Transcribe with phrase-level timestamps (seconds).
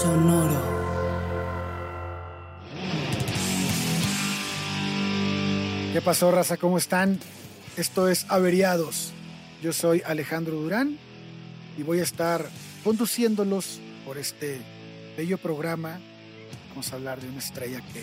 [0.00, 0.58] Sonoro.
[5.92, 6.56] ¿Qué pasó, raza?
[6.56, 7.20] ¿Cómo están?
[7.76, 9.12] Esto es Averiados.
[9.62, 10.96] Yo soy Alejandro Durán
[11.76, 12.48] y voy a estar
[12.82, 14.62] conduciéndolos por este
[15.18, 16.00] bello programa.
[16.70, 18.02] Vamos a hablar de una estrella que,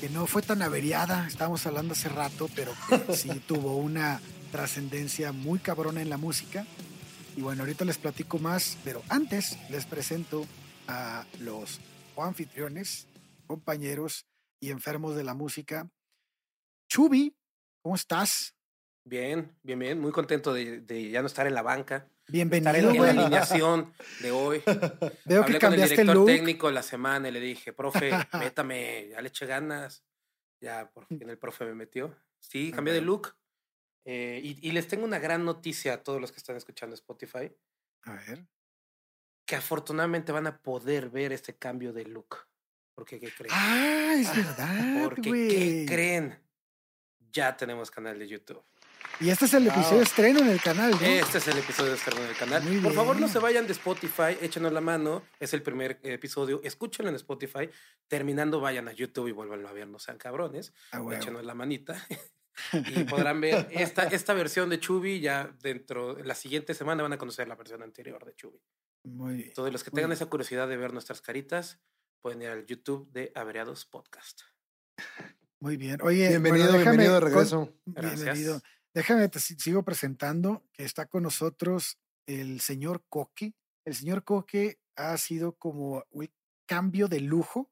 [0.00, 4.20] que no fue tan averiada, estábamos hablando hace rato, pero que sí tuvo una
[4.52, 6.64] trascendencia muy cabrona en la música.
[7.36, 10.46] Y bueno, ahorita les platico más, pero antes les presento
[10.88, 11.80] a los
[12.16, 13.06] anfitriones,
[13.46, 14.26] compañeros
[14.60, 15.88] y enfermos de la música.
[16.88, 17.36] Chubi,
[17.82, 18.54] ¿cómo estás?
[19.04, 20.00] Bien, bien, bien.
[20.00, 22.08] Muy contento de, de ya no estar en la banca.
[22.28, 24.62] Bienvenido, Estar en, en la alineación de hoy.
[25.26, 26.26] Veo Hablé que con el cambiaste director look.
[26.26, 30.04] técnico la semana y le dije, profe, métame, ya le eché ganas.
[30.60, 32.16] Ya, por fin el profe me metió.
[32.40, 33.36] Sí, cambié de look.
[34.06, 37.54] Eh, y, y les tengo una gran noticia a todos los que están escuchando Spotify,
[38.02, 38.46] A ver.
[39.44, 42.36] Que afortunadamente van a poder ver este cambio de look.
[42.94, 43.52] Porque, ¿qué creen?
[43.52, 46.38] Ah, es verdad, Porque, ¿qué creen?
[47.32, 48.62] Ya tenemos canal de YouTube.
[49.20, 49.98] Y este es el episodio Wow.
[49.98, 51.00] de estreno en el canal, ¿no?
[51.00, 52.62] Este es el episodio de estreno del canal.
[52.64, 55.22] Muy Por favor, no se vayan de Spotify, échenos la mano.
[55.38, 56.60] Es el primer episodio.
[56.64, 57.68] Escúchenlo en Spotify.
[58.08, 59.86] Terminando, vayan a YouTube y vuélvanlo a ver.
[59.86, 60.72] No sean cabrones.
[60.90, 61.00] Ah.
[61.12, 62.04] Échenos la manita.
[62.72, 65.20] y podrán ver esta, esta versión de Chubby.
[65.20, 68.60] Ya dentro de la siguiente semana van a conocer la versión anterior de Chubby.
[69.04, 69.52] Muy bien.
[69.54, 71.78] Todos los que tengan esa curiosidad de ver nuestras caritas
[72.22, 74.40] pueden ir al YouTube de Averiados Podcast.
[75.60, 76.00] Muy bien.
[76.02, 77.74] Oye, Bienvenido, bueno, déjame bienvenido de con- regreso.
[77.86, 78.22] Gracias.
[78.22, 78.60] Bienvenido.
[78.94, 83.54] Déjame, te si- sigo presentando que está con nosotros el señor Coque.
[83.84, 86.30] El señor Coque ha sido como un
[86.66, 87.70] cambio de lujo.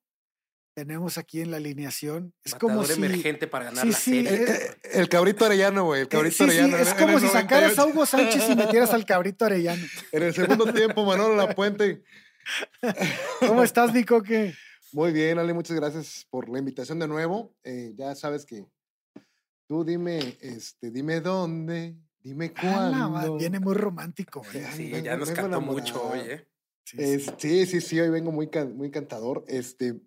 [0.75, 2.33] Tenemos aquí en la alineación.
[2.45, 3.05] Es como Matador si.
[3.05, 4.43] emergente para ganar sí, la sí, serie.
[4.45, 4.47] Eh,
[4.83, 6.01] eh, el cabrito Arellano, güey.
[6.01, 6.77] El eh, cabrito sí, Arellano.
[6.79, 7.87] es como si sacaras a 98.
[7.89, 9.85] Hugo Sánchez y metieras al cabrito Arellano.
[10.13, 12.03] En el segundo tiempo, Manolo Lapuente.
[13.41, 14.55] ¿Cómo estás, mi Coque?
[14.93, 17.55] Muy bien, Ale, muchas gracias por la invitación de nuevo.
[17.65, 18.65] Eh, ya sabes que
[19.69, 23.37] tú dime, este, dime dónde, dime Ah, la ma- cuándo.
[23.39, 24.63] viene muy romántico, güey.
[24.65, 26.49] Ya, Sí, ya nos cantó mucho hoy, ¿eh?
[26.85, 27.03] Sí, sí.
[27.05, 29.45] Es- sí, sí, sí, hoy vengo muy, can- muy cantador.
[29.49, 30.01] Este,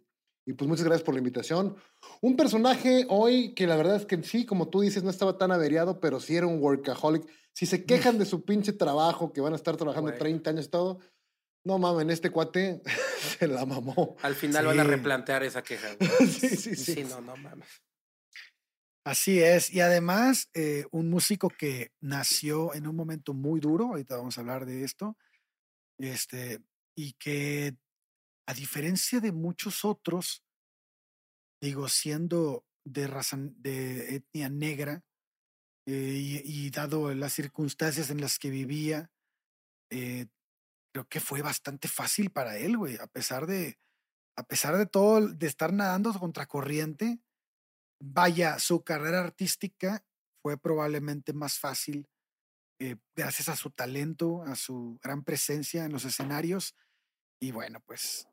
[0.45, 1.75] y pues muchas gracias por la invitación.
[2.21, 5.51] Un personaje hoy que la verdad es que sí, como tú dices, no estaba tan
[5.51, 7.27] averiado, pero sí era un workaholic.
[7.53, 10.19] Si se quejan de su pinche trabajo, que van a estar trabajando Güey.
[10.19, 10.99] 30 años y todo,
[11.63, 12.81] no mames, este cuate
[13.39, 14.17] se la mamó.
[14.21, 14.89] Al final van a Sí.
[14.89, 15.87] replantear esa queja.
[15.95, 16.09] güey.
[16.29, 16.93] sí, sí, sí.
[16.95, 17.67] Sí, no, no mames.
[19.03, 19.71] Así es.
[19.71, 24.41] Y además, eh, un músico que nació en un momento muy duro, ahorita vamos a
[24.41, 25.15] hablar de esto,
[25.99, 26.59] este,
[26.95, 27.75] y que
[28.47, 30.43] a diferencia de muchos otros,
[31.61, 35.03] digo, siendo de raza, de etnia negra,
[35.87, 39.11] eh, y, dado las circunstancias en las que vivía,
[39.91, 40.27] eh,
[40.91, 43.77] creo que fue bastante fácil para él, güey, a pesar de,
[44.35, 47.19] a pesar de todo, de estar nadando contracorriente,
[48.01, 50.03] vaya, su carrera artística
[50.41, 52.07] fue probablemente más fácil
[52.79, 56.75] eh, gracias a su talento, a su gran presencia en los escenarios.
[57.39, 58.27] Y bueno, pues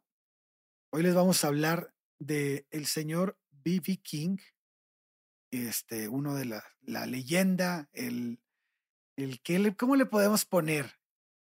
[0.93, 3.99] hoy les vamos a hablar de el señor B.B.
[4.03, 4.37] King,
[5.51, 8.41] este, uno de la, la leyenda, el,
[9.17, 10.93] el que le, ¿cómo le podemos poner?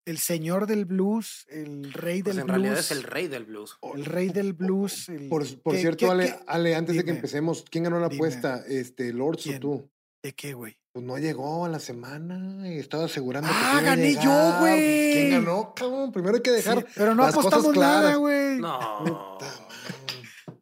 [0.07, 2.61] El señor del blues, el rey Pues del en blues.
[2.63, 3.79] realidad es el rey del blues.
[3.95, 5.09] el rey del blues.
[5.09, 8.09] el- Por, por ¿qué- cierto, qué- Ale, Ale, antes de que empecemos, ¿quién ganó la
[8.09, 8.17] Dime.
[8.17, 8.63] apuesta?
[8.69, 9.91] Este, Lords o tú?
[10.25, 10.75] ¿De qué, güey?
[10.91, 14.15] Pues no llegó a la semana y estaba asegurando que Ah, sí iba a gané
[14.15, 14.61] yo, llegar.
[14.61, 15.13] güey.
[15.13, 16.13] ¿Quién ganó, cabrón?
[16.13, 18.59] Primero hay que dejar Sí, pero no las cosas apostamos nada, güey.
[18.59, 19.05] No.
[19.05, 19.47] Puta.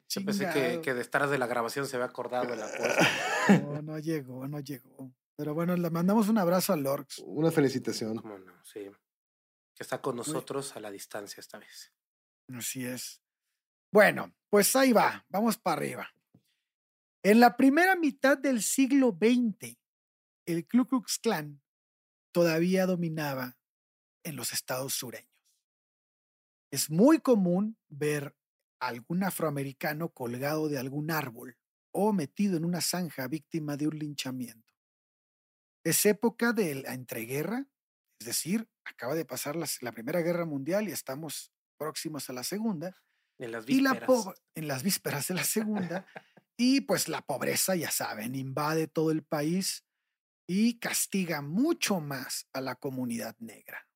[0.09, 3.09] Yo pensé que, que de estar de la grabación se había acordado de la apuesta.
[3.63, 5.13] No, no llegó, no llegó.
[5.37, 7.21] Pero bueno, le mandamos un abrazo a Lorx.
[7.25, 8.17] Una felicitación.
[8.19, 8.53] ¿Cómo no?
[8.65, 8.91] Sí.
[9.77, 11.93] Que está con nosotros a la distancia esta vez.
[12.53, 13.23] Así es.
[13.93, 16.09] Bueno, pues ahí va, vamos para arriba.
[17.23, 19.77] En la primera mitad del siglo XX,
[20.47, 21.63] el Ku Klux Klan
[22.33, 23.59] todavía dominaba
[24.25, 25.31] en los estados sureños.
[26.73, 28.35] Es muy común ver
[28.81, 31.57] a algún afroamericano colgado de algún árbol
[31.93, 34.73] o metido en una zanja víctima de un linchamiento.
[35.85, 37.67] Es época de la entreguerra,
[38.19, 42.45] es decir, acaba de pasar la, la Primera Guerra Mundial y estamos próximos a la
[42.45, 42.97] Segunda,
[43.39, 44.07] En las y la vísperas.
[44.25, 46.07] po- en las vísperas de la Segunda,
[46.57, 49.85] y pues la pobreza, ya saben, invade todo el país
[50.47, 53.89] y castiga mucho más a la comunidad negra.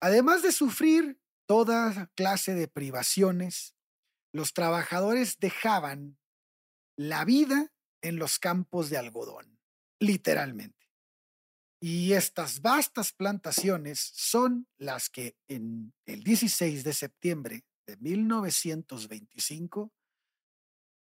[0.00, 3.74] Además de sufrir toda clase de privaciones,
[4.32, 6.18] los trabajadores dejaban
[6.96, 7.72] la vida
[8.02, 9.58] en los campos de algodón,
[10.00, 10.90] literalmente.
[11.80, 19.92] Y estas vastas plantaciones son las que en el 16 de septiembre de 1925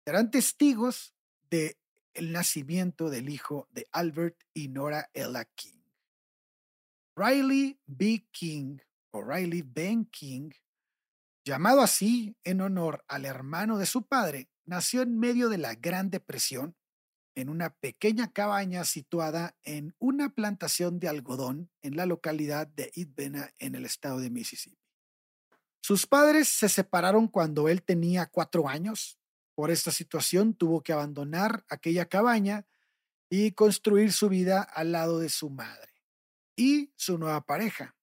[0.08, 1.14] serán testigos
[1.50, 1.76] de
[2.14, 5.82] el nacimiento del hijo de Albert y Nora Ella King.
[7.14, 8.26] Riley B.
[8.30, 8.78] King
[9.10, 10.52] o Riley Ben King,
[11.44, 16.08] llamado así en honor al hermano de su padre, nació en medio de la Gran
[16.08, 16.74] Depresión
[17.34, 23.52] en una pequeña cabaña situada en una plantación de algodón en la localidad de Idbena
[23.58, 24.78] en el estado de Mississippi.
[25.82, 29.18] Sus padres se separaron cuando él tenía cuatro años.
[29.58, 32.64] Por esta situación tuvo que abandonar aquella cabaña
[33.28, 35.92] y construir su vida al lado de su madre
[36.54, 37.96] y su nueva pareja.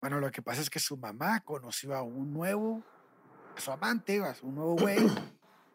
[0.00, 2.84] Bueno, lo que pasa es que su mamá conoció a un nuevo,
[3.56, 5.04] a su amante, a un nuevo güey,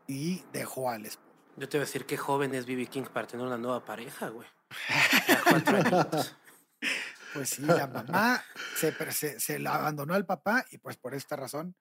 [0.08, 1.36] y dejó al esposo.
[1.58, 2.86] Yo te voy a decir qué joven es B.B.
[2.86, 4.48] King para tener una nueva pareja, güey.
[7.34, 8.42] pues sí, la mamá
[8.78, 11.76] se, se, se la abandonó al papá y pues por esta razón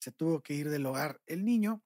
[0.00, 1.82] se tuvo que ir del hogar el niño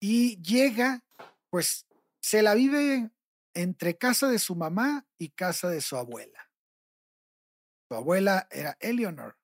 [0.00, 1.04] y llega,
[1.50, 1.86] pues
[2.20, 3.10] se la vive
[3.54, 6.50] entre casa de su mamá y casa de su abuela.
[7.88, 9.38] Su abuela era Eleanor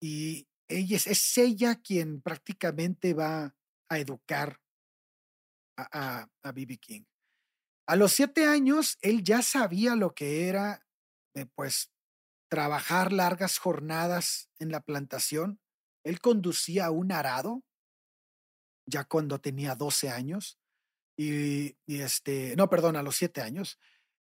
[0.00, 3.54] y ella es, ella quien prácticamente va
[3.88, 4.60] a educar
[5.76, 6.52] a, a.
[6.80, 7.04] King.
[7.86, 10.86] A los siete años, él ya sabía lo que era,
[11.34, 11.90] eh, pues,
[12.48, 15.60] trabajar largas jornadas en la plantación.
[16.04, 17.62] Él conducía un arado,
[18.86, 20.58] ya cuando tenía 12 años,
[21.16, 23.78] y, este, no, perdón, a los siete años,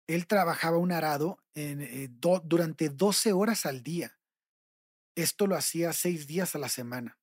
[0.08, 4.20] él trabajaba un arado en, eh, durante 12 horas al día.
[5.16, 7.18] Esto lo hacía seis días a la semana.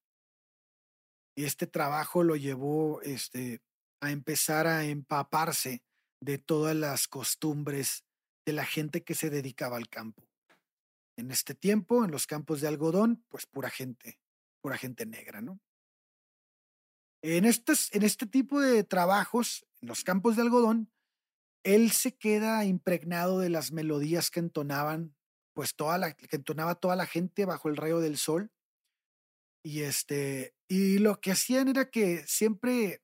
[1.36, 3.60] Y este trabajo lo llevó este,
[4.00, 5.82] a empezar a empaparse
[6.20, 8.04] de todas las costumbres
[8.44, 10.26] de la gente que se dedicaba al campo.
[11.16, 14.18] En este tiempo, en los campos de algodón, pues pura gente,
[14.60, 15.60] pura gente negra, ¿no?
[17.22, 20.90] En, estos, en este tipo de trabajos, en los campos de algodón,
[21.64, 25.16] él se queda impregnado de las melodías que entonaban,
[25.54, 28.52] pues toda la, que entonaba toda la gente bajo el rayo del sol.
[29.64, 33.02] Y este, y lo que hacían era que siempre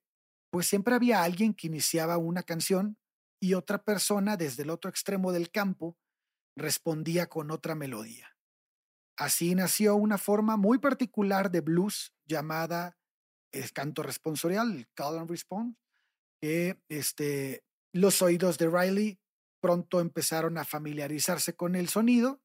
[0.55, 2.97] pues siempre había alguien que iniciaba una canción
[3.41, 5.97] y otra persona desde el otro extremo del campo
[6.55, 8.37] respondía con otra melodía.
[9.17, 12.97] Así nació una forma muy particular de blues llamada
[13.55, 15.77] el canto responsorial, el call and response,
[16.41, 17.63] que este,
[17.93, 19.19] los oídos de Riley
[19.59, 22.41] pronto empezaron a familiarizarse con el sonido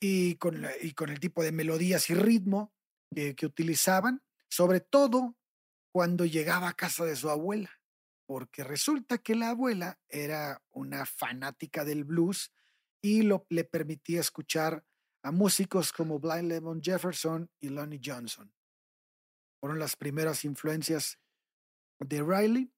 [0.00, 2.72] y con, y con el tipo de melodías y ritmo
[3.14, 5.36] que, utilizaban, sobre todo
[5.92, 7.70] cuando llegaba a casa de su abuela,
[8.26, 12.52] porque resulta que la abuela era una fanática del blues
[13.00, 14.84] y le permitía escuchar
[15.22, 18.52] a músicos como Blind Lemon Jefferson y Lonnie Johnson.
[19.60, 21.18] Fueron las primeras influencias
[22.00, 22.72] de Riley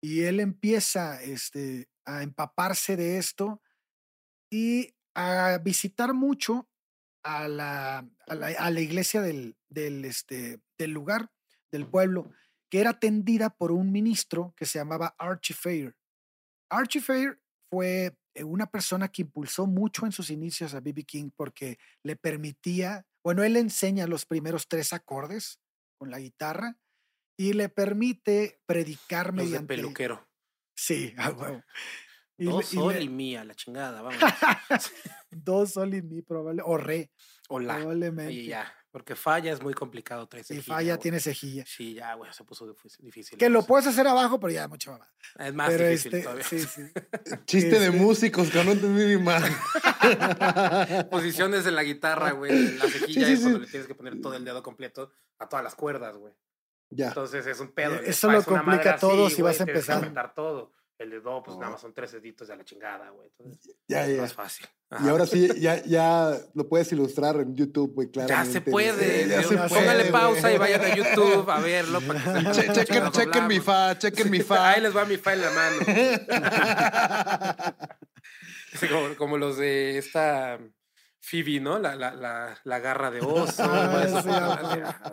[0.00, 3.62] y él empieza este, a empaparse de esto
[4.50, 6.68] y a visitar mucho
[7.22, 11.30] a la, a la, iglesia del, del, este, del lugar
[11.72, 12.30] del pueblo,
[12.68, 15.96] que era atendida por un ministro que se llamaba Archie Fair.
[16.68, 17.40] Archie Fair
[17.70, 21.04] fue eh, una persona que impulsó mucho en sus inicios a B.B.
[21.04, 25.60] King porque le permitía, bueno, él enseña los primeros tres acordes
[26.04, 26.76] con la guitarra
[27.34, 29.74] y le permite predicar los mediante.
[29.74, 30.28] De peluquero.
[30.76, 31.62] Sí, a huevo.
[32.36, 34.20] Y Dos sol y mía, la chingada, vamos.
[35.30, 37.10] Dos sol y mi, probable, o re.
[37.48, 37.76] O la.
[37.76, 38.32] Probablemente.
[38.34, 38.70] Y ya.
[38.94, 40.28] Porque falla es muy complicado.
[40.28, 41.64] Trae cejilla, y falla tiene cejilla.
[41.66, 43.36] Sí, ya, güey, se puso difícil.
[43.36, 45.08] Que lo puedes hacer abajo, pero ya mucho más.
[45.36, 46.44] Es más pero difícil este, todavía.
[46.44, 46.82] Sí, sí.
[47.44, 49.42] Chiste de este músicos, que no entendí ni más.
[51.10, 52.76] Posiciones en la guitarra, güey.
[52.76, 55.10] La cejilla es cuando le tienes que poner todo el dedo completo
[55.40, 56.32] a todas las cuerdas, güey.
[56.90, 57.08] Ya.
[57.08, 57.96] Entonces es un pedo.
[57.96, 60.16] E, eso lo complica todo si vas a empezar.
[60.16, 60.70] a todo.
[60.96, 63.28] El de do, pues nada más son tres deditos de la chingada, güey.
[63.36, 64.22] Entonces, ya, ya.
[64.22, 64.66] Más fácil.
[65.02, 68.28] Y ahora sí, ya, ya lo puedes ilustrar en YouTube, güey, claro.
[68.28, 69.26] Ya se puede.
[69.26, 72.00] Ya se Póngale pausa y vayan a YouTube a verlo.
[72.00, 74.70] Para que chequen, chequen mi fa, chequen mi fa.
[74.70, 75.78] Ahí les va mi fa en la mano.
[78.88, 80.60] como, como, los de esta
[81.20, 81.80] Phoebe, ¿no?
[81.80, 83.64] La, la, la, la garra de oso.
[83.66, 85.12] Ah,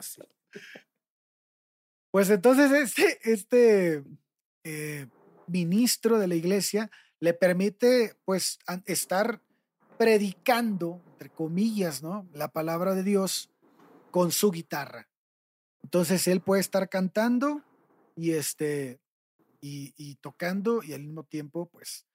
[2.12, 4.04] pues entonces este, este
[4.66, 5.08] eh,
[5.52, 6.90] ministro de la iglesia
[7.20, 9.42] le permite pues estar
[9.98, 12.28] predicando, entre comillas, ¿no?
[12.34, 13.52] La palabra de Dios
[14.10, 15.08] con su guitarra.
[15.84, 17.64] Entonces él puede estar cantando
[18.16, 19.00] y este
[19.62, 22.08] y, tocando y al mismo tiempo pues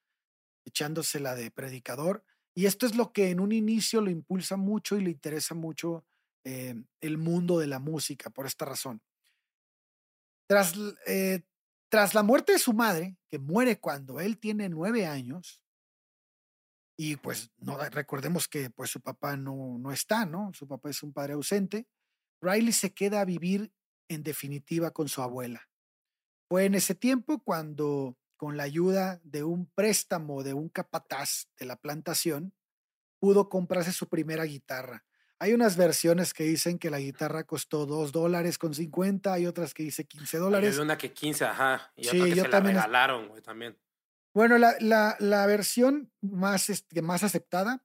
[0.64, 2.24] echándosela de predicador.
[2.54, 6.04] Y esto es lo que en un inicio lo impulsa mucho y le interesa mucho
[6.42, 9.00] eh, el mundo de la música por esta razón.
[10.48, 10.74] Tras,
[11.06, 11.42] eh,
[11.88, 15.62] tras la muerte de su madre, que muere cuando él tiene nueve años,
[16.98, 20.52] y pues no recordemos que pues su papá no, no está, ¿no?
[20.54, 21.86] Su papá es un padre ausente.
[22.40, 23.72] Riley se queda a vivir
[24.08, 25.68] en definitiva con su abuela.
[26.48, 31.66] Fue en ese tiempo cuando, con la ayuda de un préstamo de un capataz de
[31.66, 32.54] la plantación,
[33.20, 35.05] pudo comprarse su primera guitarra.
[35.38, 39.74] Hay unas versiones que dicen que la guitarra costó dos dólares con 50, hay otras
[39.74, 40.76] que dice 15 dólares.
[40.76, 41.92] Hay una que 15, ajá.
[41.94, 43.76] Y Sí, otra que yo se también la regalaron, güey, también.
[44.34, 47.84] Bueno, la, la, la versión más, este, más aceptada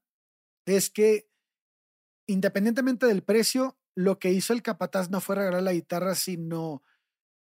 [0.66, 1.28] es que
[2.26, 6.82] independientemente del precio, lo que hizo el capataz no fue regalar la guitarra, sino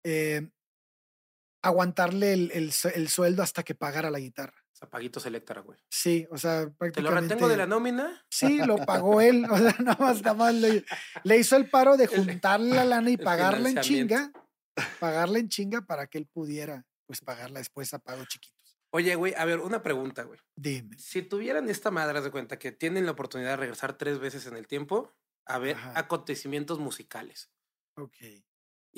[0.04, 0.50] eh,
[1.62, 4.66] aguantarle el, el el sueldo hasta que pagara la guitarra.
[4.77, 5.79] Zapaguitos Electra, güey.
[5.89, 7.22] Sí, o sea, ¿Te lo prácticamente.
[7.34, 8.25] retengo de la nómina?
[8.29, 9.46] Sí, lo pagó él.
[9.50, 10.86] O sea, nada más, nada más le,
[11.24, 14.31] le hizo el paro de juntarle la lana y pagarla en chinga,
[15.00, 18.77] pagarla en chinga para que él pudiera, pues, pagarla después a pagos chiquitos.
[18.91, 20.39] Oye, güey, a ver, una pregunta, güey.
[20.55, 20.98] Dime.
[21.00, 24.55] Si tuvieran esta madre, de cuenta que tienen la oportunidad de regresar tres veces en
[24.55, 25.12] el tiempo
[25.46, 25.93] a ver Ajá.
[25.96, 27.50] acontecimientos musicales.
[27.96, 28.15] Ok.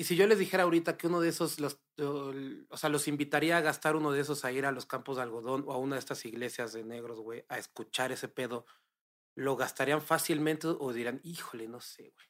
[0.00, 3.58] Y si yo les dijera ahorita que uno de esos, los, o sea, los invitaría
[3.58, 5.96] a gastar uno de esos a ir a los campos de algodón o a una
[5.96, 8.64] de estas iglesias de negros, güey, a escuchar ese pedo,
[9.36, 12.26] ¿lo gastarían fácilmente o dirán, híjole, no sé, güey?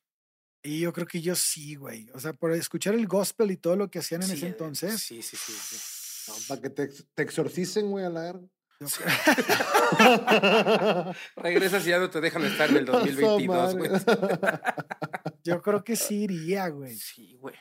[0.65, 2.11] Y yo creo que yo sí, güey.
[2.13, 4.49] O sea, por escuchar el gospel y todo lo que hacían en Sí, ese eh,
[4.49, 5.01] entonces.
[5.01, 5.53] Sí, sí, sí.
[5.53, 6.33] sí.
[6.33, 8.49] No, para que te, te exorcicen, güey, a la verga.
[11.37, 13.91] Regresas y ya no te dejan estar en el 2022, güey.
[15.45, 16.95] Yo creo que sí iría, güey.
[16.97, 17.55] Sí, güey.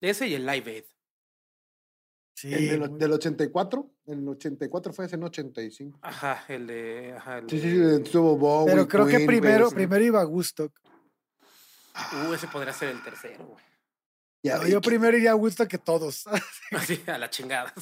[0.00, 0.84] Ese y el Live Aid.
[2.36, 2.54] Sí.
[2.54, 3.90] ¿El del, del 84?
[4.06, 5.98] El 84 fue ese en 85.
[6.02, 7.14] Ajá, el de.
[7.16, 9.74] Ajá, el Sí, sí, de- sí, estuvo Bowie, Pero creo que primero, güey.
[9.74, 10.72] primero iba a Woodstock.
[12.28, 13.64] Uh, ese podría ser el tercero, güey.
[14.70, 16.26] Yo que- primero iría a Woodstock que todos.
[16.70, 17.74] Así, a la chingada.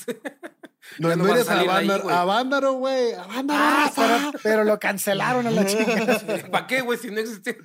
[0.98, 2.16] No, no eres a salir de ahí, Vándaro, güey.
[2.16, 3.12] a Vándaro, güey.
[3.14, 3.60] A Vándaro.
[3.62, 4.30] Ah, raza.
[4.32, 6.46] pero, pero lo cancelaron a la chica.
[6.50, 6.98] ¿Para qué, güey?
[6.98, 7.58] Si no existe.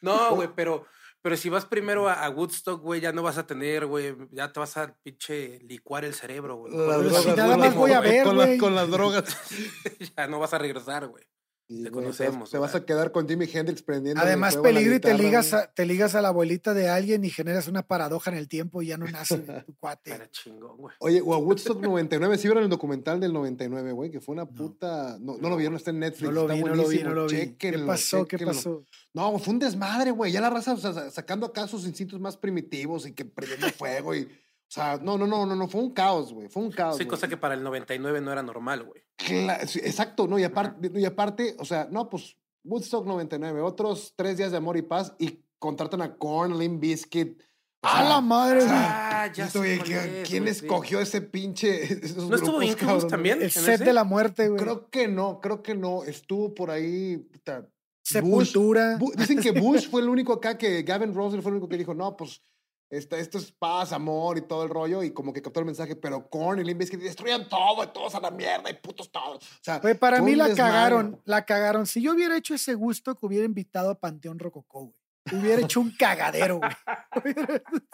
[0.00, 0.86] No, güey, pero,
[1.22, 4.52] pero si vas primero a, a Woodstock, güey, ya no vas a tener, güey, ya
[4.52, 6.72] te vas a pinche licuar el cerebro, güey.
[6.72, 8.58] Si drogas, nada más voy a ver, güey.
[8.58, 9.24] con las drogas.
[10.16, 11.24] ya no vas a regresar, güey.
[11.68, 14.20] Te güey, conocemos, Te vas a quedar con Jimi Hendrix prendiendo.
[14.20, 17.66] Además, peligro y te ligas, a, te ligas a la abuelita de alguien y generas
[17.66, 20.12] una paradoja en el tiempo y ya no nace tu cuate.
[20.12, 20.94] Era chingón, güey.
[20.98, 24.44] Oye, o a Woodstock 99, sí vieron el documental del 99, güey, que fue una
[24.44, 25.16] puta.
[25.20, 26.24] No, no lo vieron, está en Netflix.
[26.24, 27.54] No lo está vi, no lo vi, buenísimo, no lo vi.
[27.56, 28.26] ¿Qué pasó?
[28.26, 28.84] ¿Qué pasó?
[29.14, 30.30] No, fue un desmadre, güey.
[30.32, 33.68] Ya la raza o sea, sa- sacando acá sus instintos más primitivos y que prendiendo
[33.70, 34.28] fuego y.
[34.72, 36.48] O sea, no, no, no, no, no, fue un caos, güey.
[36.48, 36.96] Fue un caos.
[36.96, 39.02] Sí, cosa que para el 99 no era normal, güey.
[39.18, 40.38] Sí, exacto, ¿no?
[40.38, 44.78] Y aparte, y aparte, o sea, no, pues Woodstock 99, otros tres días de amor
[44.78, 47.38] y paz y contratan a Korn, Limp Bizkit.
[47.82, 48.60] o ¡A la madre!
[48.62, 50.64] o sea, Ah, ya esto, sé oye, cuál ¿quién- es, ¿Quién güey, sí.
[50.64, 51.82] escogió ese pinche?
[52.04, 53.08] esos ¿No estuvo grupos, Incubus cabrón?
[53.08, 53.42] también?
[53.42, 53.84] El set ese?
[53.84, 54.58] de la muerte, güey.
[54.58, 56.02] Creo que no, creo que no.
[56.04, 57.18] Estuvo por ahí.
[57.18, 57.68] puta,
[58.02, 58.98] Sepultura.
[58.98, 61.76] Bu- dicen que Bush fue el único acá que Gavin Rossdale fue el único que
[61.76, 62.42] dijo, no, pues
[62.92, 65.96] esta- esto es paz, amor y todo el rollo, y como que captó el mensaje,
[65.96, 69.42] pero Korn y Limp Bizkit destruyan todo, y todos a la mierda, y putos todos.
[69.44, 71.86] O sea, Güey, para mí la cagaron, la cagaron.
[71.86, 75.40] Si yo hubiera hecho ese gusto, que hubiera invitado a Panteón Rococó, güey.
[75.40, 76.72] Hubiera hecho un cagadero, güey.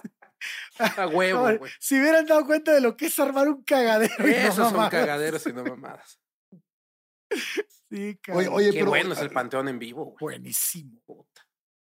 [0.96, 1.72] A huevo, güey.
[1.80, 4.14] Si hubieran dado cuenta de lo que es armar un cagadero.
[4.28, 4.90] y no Esos son mamadas.
[4.92, 6.20] cagaderos y no mamadas.
[7.30, 8.48] Sí, Oye, cabrón.
[8.52, 8.90] oye, Qué pero.
[8.90, 10.36] bueno es el panteón en vivo, güey.
[10.38, 11.46] Buenísimo, Puta.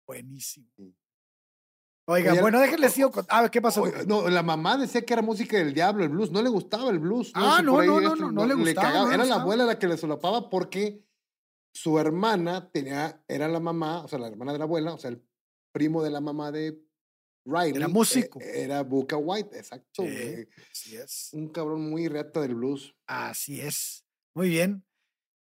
[0.07, 0.67] buenísimo.
[0.77, 0.95] Sí.
[2.09, 3.27] Oiga, bueno, o- sigo con...
[3.29, 3.85] Ah, ¿qué pasó?
[4.07, 6.31] No, la mamá decía que era música del diablo, el blues.
[6.31, 7.33] No le gustaba el blues.
[7.35, 9.97] Ah, no, no, no, no, no le gustaba, no Era la abuela la que le
[9.97, 11.03] solapaba porque
[11.75, 15.11] su hermana tenía, era la mamá, o sea, la hermana de la abuela, o sea,
[15.11, 15.23] el
[15.73, 16.81] primo de la mamá de
[17.45, 17.77] Riley.
[17.77, 18.41] Era músico.
[18.41, 20.05] eh, Era Buca White, exacto.
[20.71, 21.31] Así es.
[21.33, 22.95] Un cabrón muy reata del blues.
[23.07, 24.05] Así es.
[24.35, 24.85] Muy bien.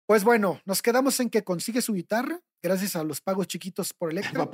[0.06, 4.10] Pues bueno, nos quedamos en que consigue su guitarra gracias a los pagos chiquitos por
[4.12, 4.48] Electra.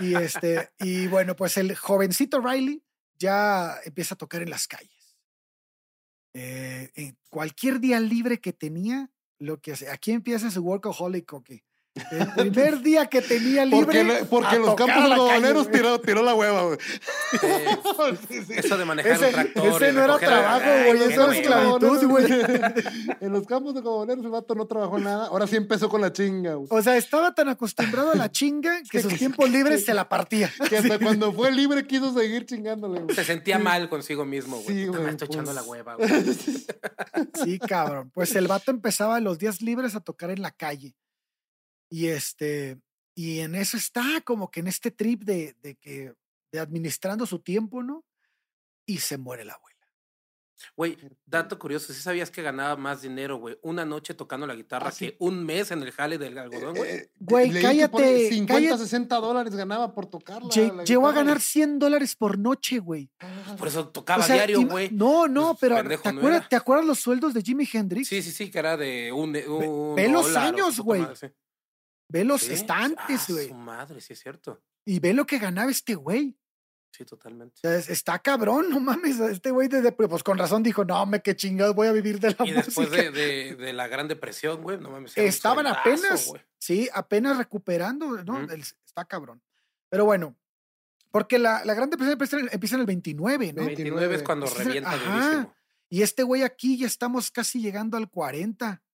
[0.00, 2.82] Y este, y bueno, pues el jovencito Riley
[3.18, 5.16] ya empieza a tocar en las calles.
[6.34, 11.42] Eh, en cualquier día libre que tenía, lo que hace, aquí empieza su workaholic, ¿o
[11.42, 11.64] qué?
[12.10, 13.84] El primer día que tenía libre.
[13.84, 16.78] Porque, le- porque los tocar campos algodoneros tiró, tiró la hueva, güey.
[17.42, 17.66] Eh,
[18.28, 18.52] Sí, sí.
[18.56, 19.82] Eso de manejar Ese, un tractor.
[19.82, 22.24] ese no era trabajo, güey, eso era esclavitud, güey.
[23.20, 25.26] en los campos de algodoneros el vato no trabajó nada.
[25.26, 26.66] Ahora sí empezó con la chinga, güey.
[26.70, 30.50] O sea, estaba tan acostumbrado a la chinga que sus tiempos libres se la partía.
[30.68, 33.14] Que hasta cuando fue libre quiso seguir chingándole, güey.
[33.14, 34.76] Se sentía mal consigo mismo, güey.
[34.76, 35.70] Sí, güey, echando la pues.
[35.70, 36.10] hueva, güey.
[37.44, 38.10] Sí, cabrón.
[38.12, 40.96] Pues el vato empezaba los días libres a tocar en la calle.
[41.90, 42.78] Y este,
[43.16, 46.14] Y en eso está, como que en este trip de, de que,
[46.52, 48.04] de administrando su tiempo, ¿no?
[48.86, 49.74] Y se muere la abuela.
[50.76, 53.58] Güey, dato curioso, ¿sí sabías que ganaba más dinero, güey?
[53.62, 55.08] Una noche tocando la guitarra Ah, sí.
[55.10, 56.90] que un mes en el jale del algodón, güey.
[56.90, 58.78] Eh, Güey, cállate, 50, cállate.
[58.78, 60.48] 60 dólares ganaba por tocarla.
[60.48, 63.10] Lle- la Llegó a ganar 100 dólares por noche, güey.
[63.20, 64.88] Ah, Por eso O tocaba sea, diario, güey.
[64.90, 66.48] No, no, Pues, pero pendejo ¿te, no acuerdas, era.
[66.48, 68.08] ¿te acuerdas los sueldos de Jimi Hendrix?
[68.08, 69.36] Sí, sí, sí, que era de un.
[69.36, 71.06] un ve los dólar años, güey.
[71.14, 71.26] sí.
[72.14, 72.52] Ve los Sí.
[72.52, 73.48] estantes, Ah, güey.
[73.48, 74.62] Su madre, sí es cierto.
[74.84, 76.38] Y ve lo que ganaba este güey.
[76.92, 77.56] Sí, totalmente.
[77.56, 79.18] O sea, es- está cabrón, no mames.
[79.18, 82.36] Este güey desde, pues con razón dijo, no, me qué chingados voy a vivir de
[82.38, 85.16] la Y después de, de, de la Gran Depresión, güey, no mames.
[85.18, 86.40] Estaban apenas, güey.
[86.56, 88.38] sí, apenas recuperando, ¿no?
[88.48, 89.42] El- está cabrón.
[89.88, 90.36] Pero bueno,
[91.10, 93.64] porque la, la Gran Depresión empieza en, el- empieza en el 29, ¿no?
[93.66, 95.14] 29 es cuando Entonces, revienta ajá.
[95.18, 95.54] durísimo.
[95.90, 98.84] Y este güey aquí ya estamos casi llegando al 40.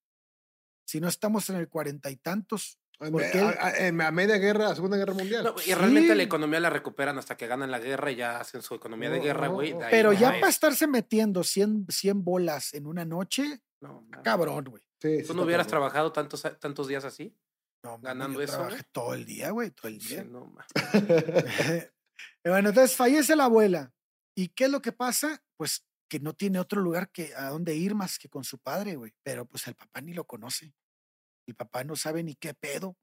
[0.85, 2.79] Si no estamos en el cuarenta y tantos.
[3.01, 5.43] En- porque a, a- media guerra, a segunda guerra mundial.
[5.43, 6.27] No, y realmente la Sí.
[6.27, 9.47] economía la recuperan hasta que ganan la guerra y ya hacen su economía de guerra,
[9.47, 9.75] güey.
[9.89, 14.83] Pero no ya para estarse metiendo 100, 100 bolas en una noche, No, cabrón, güey.
[15.01, 15.89] Sí, sí ¿Tú no hubieras cabrón.
[15.89, 17.35] trabajado tantos, tantos días así?
[17.83, 20.23] No, Ganando yo eso, trabajé todo el día, güey, todo el Sí, día.
[20.23, 20.67] no, mames.
[22.43, 23.91] Y bueno, entonces fallece la abuela.
[24.35, 25.43] ¿Y qué es lo que pasa?
[25.57, 28.95] Pues que no tiene otro lugar que a dónde ir más que con su padre,
[28.95, 29.13] güey.
[29.23, 30.73] Pero pues el papá ni lo conoce.
[31.51, 32.95] El papá no sabe ni qué pedo.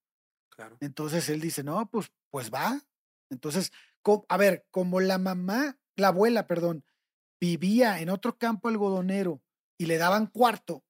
[0.48, 0.78] Claro.
[0.80, 2.80] Entonces él dice, no, pues, pues va.
[3.28, 3.72] Entonces,
[4.26, 6.82] a ver, como la mamá, la abuela, perdón,
[7.38, 9.42] vivía en otro campo algodonero
[9.76, 10.82] y le daban cuarto.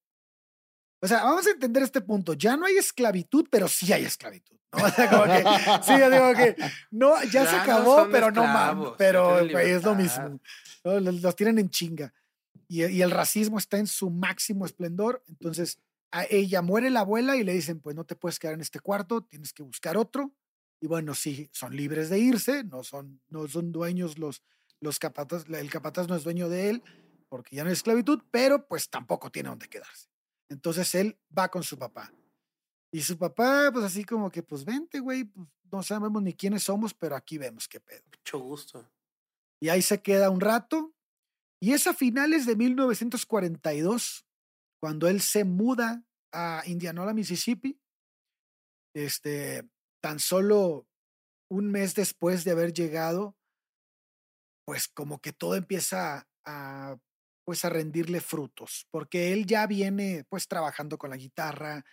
[1.03, 2.35] O sea, vamos a entender este punto.
[2.35, 4.57] Ya no hay esclavitud, pero sí hay esclavitud.
[4.73, 4.79] ¿no?
[4.85, 5.43] O sea, como que,
[5.83, 6.57] sí, yo digo que
[6.93, 8.91] no, ya, Ya se acabó, pero no mames.
[8.99, 10.41] Pero es lo mismo.
[10.85, 12.15] Los, los tienen en chinga.
[12.69, 15.25] Y, y el racismo está en su máximo esplendor.
[15.27, 18.61] Entonces, a ella muere la abuela y le dicen, pues no te puedes quedar en
[18.61, 20.35] este cuarto, tienes que buscar otro.
[20.81, 24.43] Y bueno, sí, son libres de irse, no son, no son dueños los,
[24.81, 26.82] los capataz, el capataz no es dueño de él,
[27.28, 30.09] porque ya no es esclavitud, pero pues tampoco tiene dónde quedarse.
[30.49, 32.13] Entonces él va con su papá.
[32.91, 36.63] Y su papá, pues así como que, pues vente, güey, pues, no sabemos ni quiénes
[36.63, 38.02] somos, pero aquí vemos qué pedo.
[38.06, 38.91] Mucho gusto.
[39.61, 40.95] Y ahí se queda un rato.
[41.61, 44.25] Y es a finales de 1942,
[44.80, 47.80] cuando él se muda a Indianola, Mississippi.
[48.95, 49.69] Este,
[50.00, 50.86] tan solo
[51.49, 53.36] un mes después de haber llegado,
[54.64, 56.97] pues como que todo empieza a,
[57.45, 61.84] pues a rendirle frutos, porque él ya viene pues trabajando con la guitarra,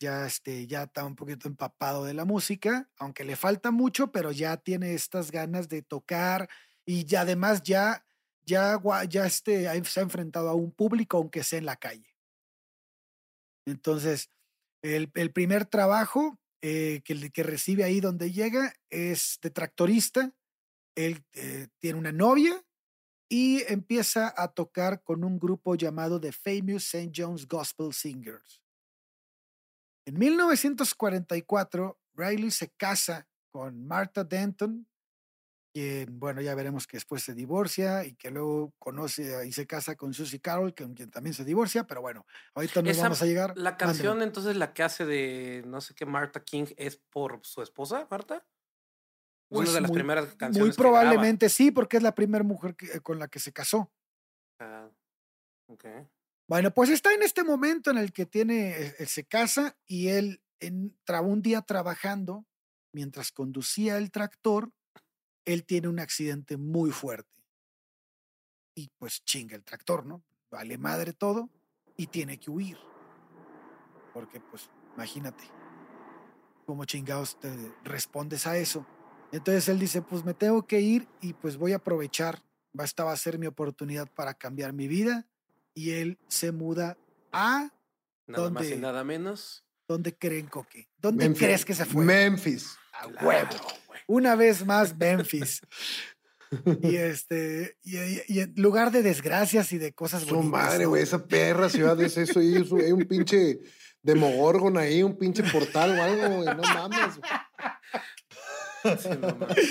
[0.00, 4.32] ya este ya está un poquito empapado de la música, aunque le falta mucho, pero
[4.32, 6.48] ya tiene estas ganas de tocar
[6.84, 8.04] y ya además ya
[8.42, 12.13] ya ya este se ha enfrentado a un público aunque sea en la calle.
[13.66, 14.30] Entonces,
[14.82, 20.34] el, el primer trabajo eh, que, que recibe ahí donde llega es de tractorista.
[20.94, 22.64] Él eh, tiene una novia
[23.28, 27.12] y empieza a tocar con un grupo llamado The Famous St.
[27.14, 28.62] John's Gospel Singers.
[30.06, 34.86] En 1944, Riley se casa con Martha Denton,
[35.74, 39.96] quien, bueno, ya veremos que después se divorcia y que luego conoce y se casa
[39.96, 43.48] con Susie Carroll, con quien también se divorcia, pero bueno, ahorita Esa- vamos a llegar.
[43.56, 43.76] La Mándeme.
[43.76, 48.06] canción, entonces, la que hace de no sé qué Martha King es por su esposa,
[48.08, 48.36] Marta.
[48.36, 50.58] Es Pues una de las muy- primeras canciones.
[50.60, 53.92] Muy que probablemente sí, porque es la primera mujer que- con la que se casó.
[54.60, 54.88] Ah,
[55.68, 55.84] ok.
[56.48, 60.08] Bueno, pues está en este momento en el que tiene, eh, eh, se casa y
[60.08, 62.46] él en, tra- un día trabajando,
[62.92, 64.70] mientras conducía el tractor,
[65.44, 67.30] él tiene un accidente muy fuerte.
[68.74, 70.22] Y pues chinga el tractor, ¿no?
[70.50, 71.50] Vale madre todo
[71.96, 72.78] y tiene que huir.
[74.12, 75.44] Porque pues imagínate,
[76.66, 77.52] cómo chingados te
[77.84, 78.86] respondes a eso.
[79.32, 82.42] Entonces él dice, pues me tengo que ir y pues voy a aprovechar,
[82.82, 85.26] esta va a ser mi oportunidad para cambiar mi vida.
[85.74, 86.96] Y él se muda
[87.32, 87.70] a
[88.26, 88.80] Nada más y ¿Dónde?
[88.82, 89.64] nada menos.
[89.86, 90.88] ¿Dónde creen, Coque?
[90.96, 91.42] ¿Dónde Memphis.
[91.44, 92.04] crees que se fue?
[92.04, 92.76] Memphis.
[92.92, 93.54] a Claro, huevo.
[94.06, 95.60] Una vez más, Memphis.
[96.82, 100.50] y este, y, y- y en lugar de desgracias y de cosas Su bonitas.
[100.50, 100.90] madre, ¿no?
[100.90, 102.38] güey, esa perra ciudad es eso.
[102.40, 103.60] Ahí, eso, hay un pinche
[104.02, 106.56] demogorgon ahí, un pinche portal o algo, güey.
[106.56, 107.18] No mames.
[107.18, 108.98] güey.
[108.98, 109.08] Sí,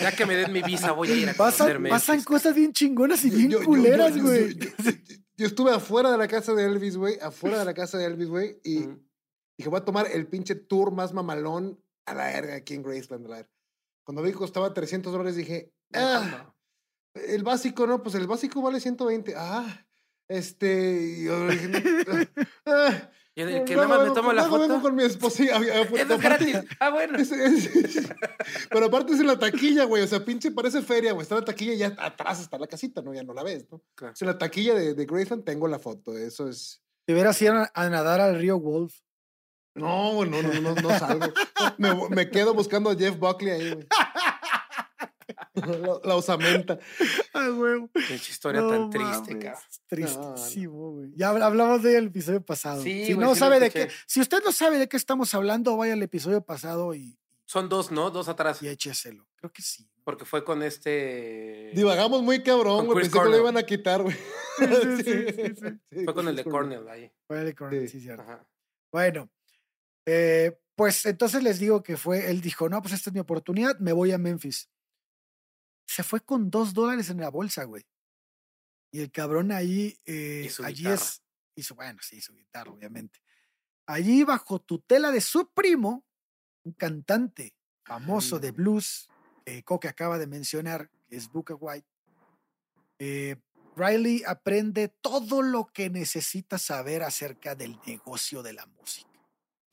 [0.01, 3.23] ya que me den mi visa, voy a ir a Pasan, pasan cosas bien chingonas
[3.25, 4.55] y bien Yo- yo- yo- culeras, yo- güey.
[4.55, 4.91] Yo, yo-
[5.37, 8.27] yo estuve afuera de la casa de Elvis, güey, afuera de la casa de Elvis,
[8.27, 8.99] güey, y Mm.
[9.57, 13.25] dije, voy a tomar el pinche tour más mamalón a la verga aquí en Graceland.
[13.27, 13.49] a la verga.
[14.03, 16.53] Cuando vi que costaba 300 dólares, dije, ah,
[17.15, 19.33] el básico, no, pues el básico vale 120.
[19.37, 19.85] Ah,
[20.27, 21.71] este, y yo dije,
[22.65, 24.81] "Ah, Y el que nada más me tomo la luego vengo foto.
[24.83, 25.43] con mi esposa.
[25.43, 26.19] y- a- a- Eso es aparte-
[26.51, 26.55] gratis.
[26.79, 27.17] Ah, bueno.
[27.17, 27.69] es- es-
[28.69, 30.03] pero aparte es en la taquilla, güey.
[30.03, 31.23] O sea, pinche parece feria, güey.
[31.23, 33.13] Está la taquilla y ya atrás está la casita, ¿no?
[33.13, 33.81] Ya no la ves, ¿no?
[33.95, 34.13] Claro.
[34.13, 36.17] O sea, en la taquilla de, de Graceland tengo la foto.
[36.17, 36.81] Eso es.
[37.05, 38.95] Te hubieras ido a nadar al río Wolf.
[39.75, 41.25] No, no, no, no, no salgo.
[41.77, 43.87] Me, me quedo buscando a Jeff Buckley ahí, güey.
[45.55, 46.79] La, la osamenta.
[47.33, 47.87] Ay, güey.
[47.93, 49.61] Pinche historia No tan triste, cabrón.
[49.87, 51.11] Tristísimo, güey.
[51.15, 52.81] Ya habl- hablamos de ella el episodio pasado.
[52.81, 55.33] Sí, si güey, no sí sabe de qué, si usted no sabe de qué estamos
[55.35, 58.09] hablando, vaya al episodio pasado y, Son dos, ¿no?
[58.09, 58.61] Dos atrás.
[58.63, 59.27] y écheselo.
[59.35, 59.87] Creo que sí.
[60.03, 61.71] Porque fue con este.
[61.75, 63.01] Divagamos muy cabrón, güey.
[63.03, 64.15] Pensé que lo iban a quitar, güey.
[64.57, 64.65] sí,
[65.05, 65.79] sí, sí.
[65.91, 67.11] Sí, Fue con el de Cornell ahí.
[67.27, 67.99] Fue el Cornell, Sí.
[67.99, 68.23] sí, cierto.
[68.23, 68.45] Ajá.
[68.91, 69.29] Bueno,
[70.05, 73.79] eh, pues entonces les digo que fue, él dijo, no, pues esta es mi oportunidad,
[73.79, 74.69] me voy a Memphis.
[75.87, 77.85] Se fue con dos dólares en la bolsa, güey.
[78.91, 80.95] Y el cabrón ahí, eh, Y su allí guitarra.
[80.95, 81.23] es,
[81.55, 83.19] hizo, bueno, sí, su guitarra, obviamente.
[83.85, 86.05] Allí bajo tutela de su primo,
[86.63, 88.53] un cantante famoso de Ay.
[88.53, 89.09] blues,
[89.45, 91.87] eh, Coque acaba de mencionar, que es Booker White.
[92.99, 93.35] eh,
[93.75, 99.12] Riley aprende todo lo que necesita saber acerca del negocio de la música.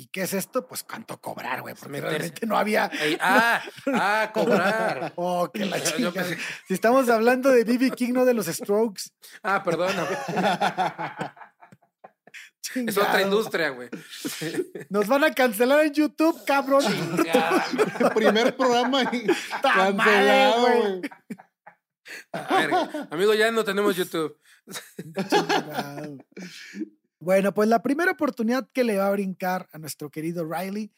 [0.00, 0.66] ¿Y qué es esto?
[0.66, 2.10] Pues cuánto cobrar, güey, porque Meterse.
[2.16, 2.90] realmente no había.
[3.20, 3.60] Ah,
[3.92, 5.12] ah, cobrar.
[5.16, 6.12] Oh, que la Yo- yo chingada.
[6.28, 7.90] pensé- Si estamos hablando de B.B.
[7.90, 9.10] King, no de los Strokes.
[9.42, 10.16] Ah, perdóname.
[12.86, 13.90] Es otra industria, güey.
[14.88, 16.82] Nos van a cancelar en YouTube, cabrón.
[18.14, 19.26] Primer programa y
[19.60, 20.80] ¡Ta madre, cancelado, güey!
[20.80, 21.02] güey.
[22.32, 22.70] A ver,
[23.10, 24.38] amigo, ya no tenemos YouTube.
[25.28, 26.16] Chingado.
[27.20, 30.90] Bueno, pues la primera oportunidad que le va a brincar a nuestro querido Riley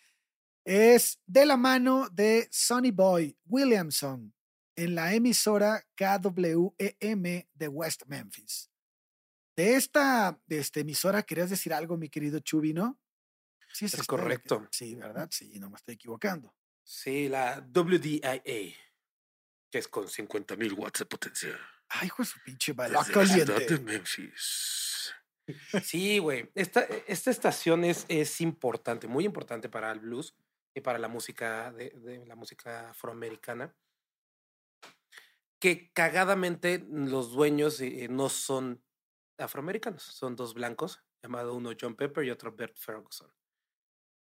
[0.64, 4.32] es de la mano de Sonny Boy Williamson
[4.76, 8.70] en la emisora KWEM de West Memphis.
[9.56, 13.00] De esta, de esta emisora, ¿querías decir algo, mi querido Chubi, no?
[13.72, 14.68] Sí, Es que- correcto.
[14.70, 15.28] Sí, ¿verdad?
[15.32, 16.54] Sí, no me estoy equivocando.
[16.85, 21.58] Sí, la WDIA, que es con 50 mil watts de potencia.
[21.88, 23.74] Ay, hijo de su pinche Desde bala la ciudad caliente.
[23.74, 24.91] de Memphis.
[25.83, 26.50] Sí, güey.
[26.55, 30.37] Esta, esta estación es, es importante, muy importante para el blues
[30.74, 33.74] y para la música de, de la música afroamericana.
[35.59, 38.83] Que cagadamente los dueños eh, no son
[39.38, 43.28] afroamericanos, son dos blancos, llamado uno John Pepper y otro Bert Ferguson.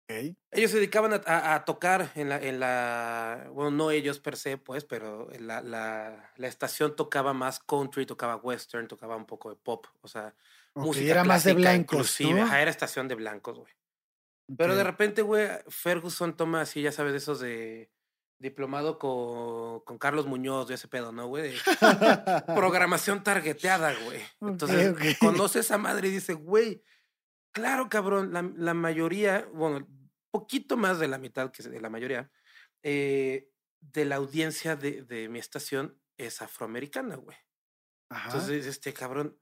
[0.08, 0.36] Ok.
[0.52, 4.36] Ellos se dedicaban a, a- a tocar en la, en la, bueno, no ellos per
[4.36, 9.26] se, pues, pero en la, la, la estación tocaba más country, tocaba western, tocaba un
[9.26, 10.34] poco de pop, o sea,
[10.76, 12.54] Ok, música era más de blancos, inclusive, ¿no?
[12.54, 13.72] era estación de blancos, güey.
[14.58, 17.90] Pero de repente, güey, Ferguson toma así, ya sabes, de esos de
[18.38, 21.54] diplomado con, con Carlos Muñoz, de ese pedo, ¿no, güey?
[22.54, 24.20] Programación targeteada, güey.
[24.42, 25.18] Entonces, ok.
[25.18, 26.84] conoce esa madre y dice, güey,
[27.52, 29.88] claro, cabrón, la, la mayoría, bueno,
[30.30, 32.30] poquito más de la mitad que de la mayoría,
[32.82, 33.48] eh,
[33.80, 37.38] de la audiencia de, de mi estación es afroamericana, güey.
[38.10, 38.26] Ajá.
[38.26, 39.40] Entonces, este cabrón,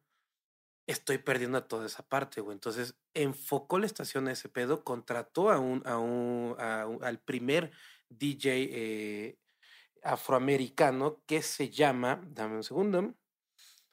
[0.86, 2.54] estoy perdiendo a toda esa parte, güey.
[2.54, 7.18] Entonces, enfocó la estación a ese pedo, contrató a un, a un, a un- al
[7.20, 7.70] primer
[8.10, 9.38] DJ eh,
[10.02, 13.14] afroamericano que se llama, dame un segundo,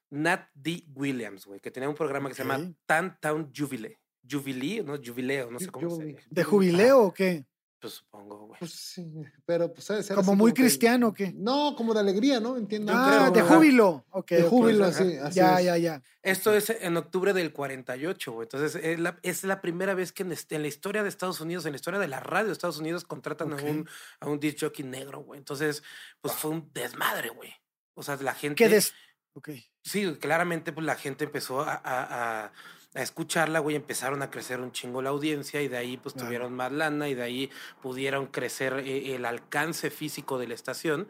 [0.09, 0.83] Nat D.
[0.93, 2.75] Williams, güey, que tenía un programa que se llama Ok.
[2.85, 3.97] Tan Town Jubilee.
[4.29, 4.97] Jubilee, ¿no?
[5.03, 6.15] Jubileo, no sé cómo se jubilee.
[6.17, 6.27] dice.
[6.29, 7.45] ¿De jubileo o qué?
[7.81, 8.59] Pues supongo, güey.
[8.59, 9.11] Pues sí,
[9.43, 11.33] pero pues ser ¿Como así muy que- cristiano o qué?
[11.35, 12.55] No, como de alegría, ¿no?
[12.55, 12.93] Entiendo.
[12.95, 13.55] Ah, creo, de ajá.
[13.55, 14.05] júbilo.
[14.11, 14.99] Ok, De júbilo, ajá.
[15.03, 15.65] así, así Ya, es.
[15.65, 16.03] ya, ya.
[16.21, 18.45] Esto es en octubre del 48, güey.
[18.45, 21.41] Entonces, es la, es la primera vez que en, este- en la historia de Estados
[21.41, 23.89] Unidos, en la historia de la radio de Estados Unidos, contratan a un,
[24.19, 25.39] a un disc jockey negro, güey.
[25.39, 25.81] Entonces,
[26.21, 27.51] pues fue un desmadre, güey.
[27.95, 28.55] O sea, la gente.
[28.63, 28.93] ¿Qué des...
[29.33, 29.49] Ok.
[29.83, 32.51] Sí, claramente, pues la gente empezó a, a- a-
[32.93, 33.75] a escucharla, güey.
[33.75, 37.15] Empezaron a crecer un chingo la audiencia y de ahí, pues tuvieron más lana y
[37.15, 37.49] de ahí
[37.81, 41.07] pudieron crecer eh, el alcance físico de la estación.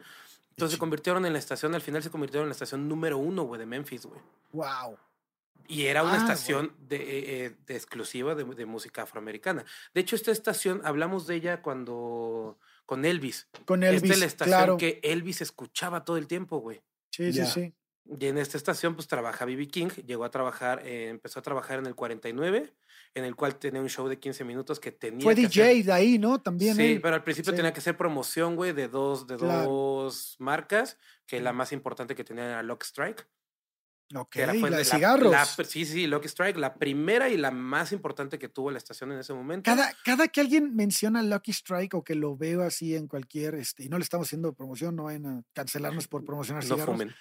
[0.50, 3.44] Entonces se convirtieron en la estación, al final se convirtieron en la estación número uno,
[3.44, 4.20] güey, de Memphis, güey.
[4.52, 4.98] Wow.
[5.66, 9.64] Y era una Ah, estación de, eh, eh, de exclusiva de, de música afroamericana.
[9.94, 13.48] De hecho, esta estación, hablamos de ella cuando con Elvis.
[13.64, 14.76] Con Esta Elvis, es la estación claro.
[14.76, 16.82] que Elvis escuchaba todo el tiempo, güey.
[17.10, 17.72] Sí, sí, sí.
[18.04, 19.68] Y en esta estación, pues trabaja B.B.
[19.68, 19.88] King.
[20.06, 22.72] Llegó a trabajar, eh, empezó a trabajar en el 49,
[23.14, 25.22] en el cual tenía un show de 15 minutos que tenía.
[25.22, 26.40] Fue que DJ hacer- de ahí, ¿no?
[26.40, 27.00] También Sí, él.
[27.00, 27.56] pero al principio Sí.
[27.56, 29.62] tenía que hacer promoción, güey, de dos, de Claro.
[29.70, 33.26] dos marcas, que la más importante que tenía era Lock Strike.
[34.14, 35.30] Ok, que era- la de la- cigarros.
[35.32, 39.10] la- sí, sí, Lucky Strike, la primera y la más importante que tuvo la estación
[39.12, 39.70] en ese momento.
[39.70, 43.84] Cada, cada que alguien menciona Lucky Strike o que lo veo así en cualquier, este,
[43.84, 46.94] y no le estamos haciendo promoción, no vayan a cancelarnos por promocionar no cigarros.
[46.94, 47.14] fumen.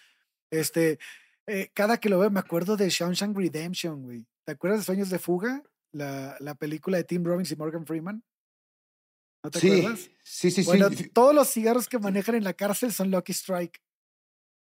[0.52, 1.00] Este,
[1.48, 4.28] eh, cada que lo veo me acuerdo de Shawshank Redemption, güey.
[4.46, 5.64] ¿Te acuerdas de Sueños de Fuga?
[5.94, 8.24] la, la película de Tim Robbins y Morgan Freeman.
[9.44, 10.10] ¿No te Sí, acuerdas?
[10.24, 11.10] sí, sí, Bueno, sí.
[11.10, 13.82] todos los cigarros que manejan en la cárcel son Lucky Strike.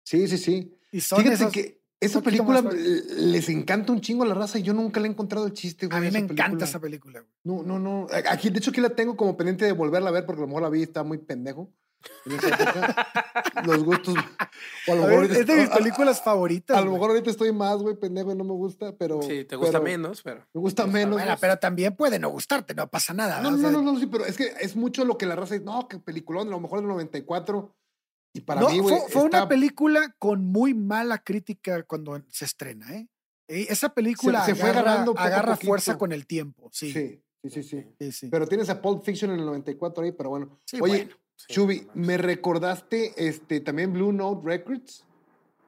[0.04, 0.76] Sí, sí, sí.
[0.90, 4.62] Y son Fíjate esos- que esa película les encanta un chingo a la raza y
[4.64, 5.96] yo nunca le he encontrado el chiste, güey.
[5.96, 7.20] A mí me encanta esa película.
[7.20, 7.32] güey.
[7.44, 8.08] No, no, no.
[8.28, 10.48] Aquí, de hecho, aquí la tengo como pendiente de volverla a ver porque a lo
[10.48, 11.72] mejor la vi y estaba muy pendejo.
[12.26, 13.06] En esa época.
[13.64, 14.14] Los gustos.
[14.88, 16.76] O a lo A mejor ver, ahorita es de mis a- a- películas favoritas.
[16.76, 19.22] A lo mejor ahorita estoy más, güey, pendejo y no me gusta, pero.
[19.22, 20.46] Sí, te gusta pero menos, pero.
[20.52, 21.14] Me gusta menos.
[21.14, 23.40] Bueno, pero también puede no gustarte, no pasa nada.
[23.40, 25.54] No, no, sea, no, no, sí, pero es que es mucho lo que la raza
[25.54, 25.64] dice.
[25.64, 27.74] No, que peliculón, a lo mejor del 94.
[28.34, 28.96] Y para no, mí, güey.
[28.98, 33.08] fue, fue una película con muy mala crítica cuando se estrena, ¿eh?
[33.48, 36.70] E- Esa película se fue agarra, agarrando poco a agarra fuerza con el tiempo.
[36.72, 37.86] Sí, Sí, sí, sí, sí.
[38.00, 38.28] sí, sí.
[38.30, 40.60] Pero tienes a Pulp Fiction en el 94 ahí, pero bueno.
[40.64, 41.16] Sí, Oye, bueno.
[41.36, 45.04] Sí, Chubi, no me recordaste este, también Blue Note Records,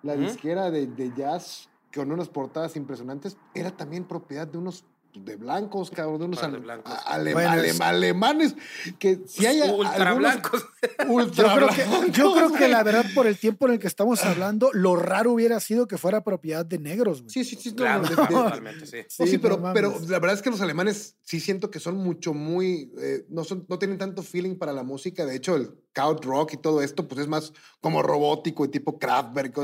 [0.03, 3.37] la disquera de, de jazz con unas portadas impresionantes.
[3.55, 6.93] Era también propiedad de unos de blancos, cabrón, de unos de ale- blancos.
[6.93, 8.55] a- ale- Bueno, ale- es- alemanes
[8.99, 10.65] que si hay a- Ultra algunos- blancos.
[11.09, 13.79] ultra Yo creo, que, blancos, yo creo que la verdad, por el tiempo en el
[13.79, 17.31] que estamos hablando, lo raro hubiera sido que fuera propiedad de negros, güey.
[17.31, 17.75] Sí, sí, sí.
[17.75, 18.97] Claro, no, de- de- totalmente, sí.
[19.19, 21.81] No, sí, Sí, pero, no pero la verdad es que los alemanes sí siento que
[21.81, 25.25] son mucho, muy, eh, no, son, no tienen tanto feeling para la música.
[25.27, 28.99] De hecho, el Count Rock y todo esto, pues es más como robótico y tipo
[28.99, 29.55] Kraftwerk.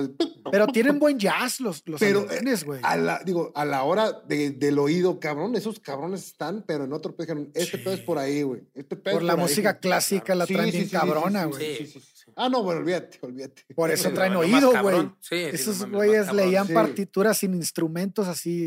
[0.52, 2.80] Pero tienen buen jazz los, los Pero alemanes, eh, güey.
[2.84, 6.92] a la, digo, a la hora de- del oído, cabrón, esos cabrones están, pero en
[6.92, 8.62] otro pedo dijeron, este pedo es por ahí, güey.
[8.74, 9.38] Este pedo Por es la ahí".
[9.38, 11.76] música clásica la Sí, traen sí, bien sí, sí, cabrona, sí, güey.
[11.76, 12.32] Sí, sí, sí.
[12.36, 13.62] Ah, no, bueno, olvídate, olvídate.
[13.74, 15.00] Por eso Sí, traen oído, güey.
[15.20, 16.72] Sí, sí, Esos güeyes leían Sí.
[16.74, 18.66] partituras sin instrumentos así,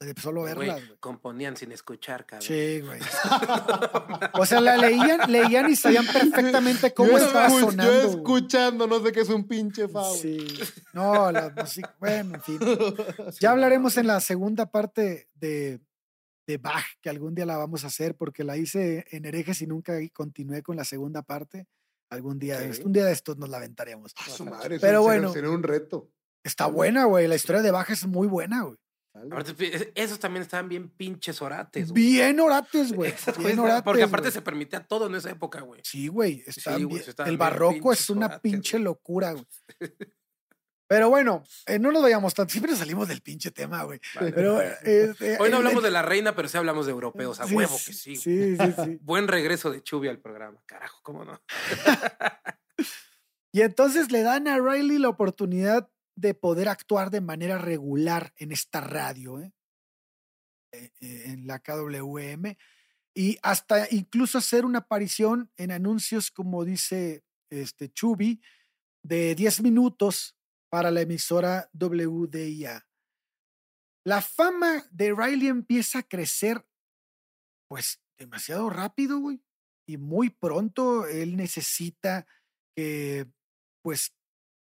[0.00, 2.46] de solo verlas, componían sin escuchar, cabrón.
[2.46, 3.00] Sí, güey.
[4.34, 7.84] O sea, la leían, leían y sabían perfectamente cómo Yo estaba sonando.
[7.92, 10.20] Yo escuchando, no sé qué es un pinche fa, güey.
[10.20, 10.58] Sí.
[10.92, 12.58] No, la música, bueno, en fin.
[13.40, 15.80] Ya hablaremos en la segunda parte de,
[16.46, 19.66] de Bach, que algún día la vamos a hacer, porque la hice en herejes y
[19.66, 21.66] nunca continué con la segunda parte.
[22.10, 24.12] Algún día, estos- un día de estos nos la aventaremos.
[24.16, 25.28] Ah, su madre, Pero bueno.
[25.28, 26.10] Sería, sería un reto.
[26.44, 27.26] Está buena, güey.
[27.26, 28.76] La historia de Bach es muy buena, güey.
[29.14, 32.02] Aparte, es- esos también estaban bien pinches orates, güey.
[32.02, 33.14] Bien orates, güey.
[33.38, 34.32] Bien orates, porque aparte güey.
[34.32, 35.80] se permitía todo en esa época, güey.
[35.84, 36.42] Sí, güey.
[36.48, 39.46] Sí, güey, El barroco es una orates, pinche locura, güey.
[40.94, 42.52] Pero bueno, eh, no nos vayamos tanto.
[42.52, 43.98] Siempre salimos del pinche tema, güey.
[44.14, 44.32] Vale.
[44.32, 47.48] Pero este, Hoy no el- hablamos de la reina, pero sí hablamos de europeos, a
[47.48, 48.14] Sí, huevo que sí.
[48.14, 48.98] Sí, sí, sí.
[49.02, 51.42] Buen regreso de Chubi al programa, carajo, ¿cómo no?
[53.52, 58.52] Y entonces le dan a Riley la oportunidad de poder actuar de manera regular en
[58.52, 59.52] esta radio, ¿eh?
[60.72, 62.56] Eh, eh, en la KWM,
[63.14, 68.40] y hasta incluso hacer una aparición en anuncios, como dice este Chubi,
[69.02, 70.36] de 10 minutos
[70.74, 72.84] para la emisora WDIA.
[74.04, 76.66] La fama de Riley empieza a crecer,
[77.68, 79.40] pues, demasiado rápido, güey.
[79.86, 82.26] Y muy pronto él necesita
[82.76, 83.30] que,
[83.84, 84.16] pues,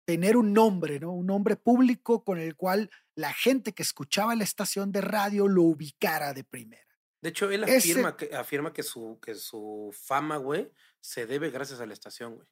[0.07, 1.13] tener un nombre, ¿no?
[1.13, 5.65] Un nombre público con el cual la gente que escuchaba la estación de radio lo
[5.65, 6.89] ubicara de primera.
[7.21, 11.51] De hecho, él Ese- afirma, que, afirma que, su, que su fama, güey, se debe
[11.51, 12.49] gracias a la estación, güey.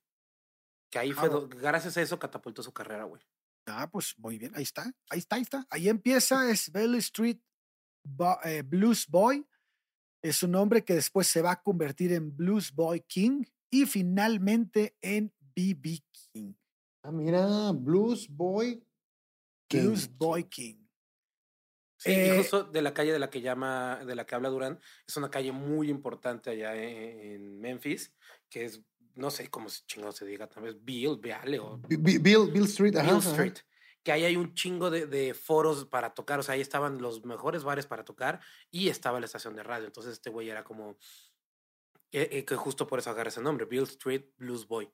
[0.90, 3.23] Que ahí fue, Ah, do- gracias a eso catapultó su carrera, güey.
[3.68, 5.66] Ah, pues muy bien, ahí está, ahí está, ahí está.
[5.70, 7.38] Ahí empieza, es Bell Street
[8.05, 9.44] Bo- eh, Blues Boy.
[10.22, 14.96] Es un hombre que después se va a convertir en Blues Boy King y finalmente
[15.00, 16.00] en BB
[16.33, 16.55] King.
[17.02, 18.83] Ah, mira, Blues Boy.
[19.68, 19.83] King.
[19.83, 20.76] Blues Boy King.
[21.98, 24.79] Sí, Eh, justo de la calle de la que llama, de la que habla Durán,
[25.07, 28.14] es una calle muy importante allá en, en Memphis,
[28.50, 28.83] que es,
[29.16, 32.50] no sé cómo se chingado se diga, tal vez Bill, Beale o Bi- Bi- Bill,
[32.52, 33.31] Bill Street, ajá, Bill ajá.
[33.31, 33.55] Street.
[34.02, 37.24] Que ahí hay un chingo de, de foros para tocar, o sea, ahí estaban los
[37.24, 39.87] mejores bares para tocar y estaba la estación de radio.
[39.87, 40.96] Entonces este güey era como,
[42.12, 44.88] eh, eh, que justo por eso agarra ese nombre, Bill Street Blues Boy.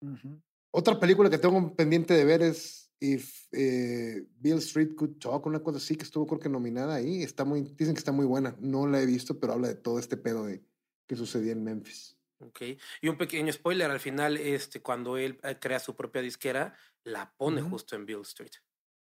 [0.00, 0.40] Ujú.
[0.70, 5.62] Otra película que tengo pendiente de ver es If eh, Bill Street Could Talk, una
[5.62, 7.22] cosa así que estuvo creo que nominada ahí.
[7.22, 8.56] Está muy, dicen que está muy buena.
[8.60, 10.64] No la he visto, pero habla de todo este pedo de
[11.06, 12.16] que sucedía en Memphis.
[12.42, 12.60] Ok.
[13.00, 17.32] Y un pequeño spoiler, al final, este, cuando él eh, crea su propia disquera, la
[17.36, 18.52] pone justo en Bill Street.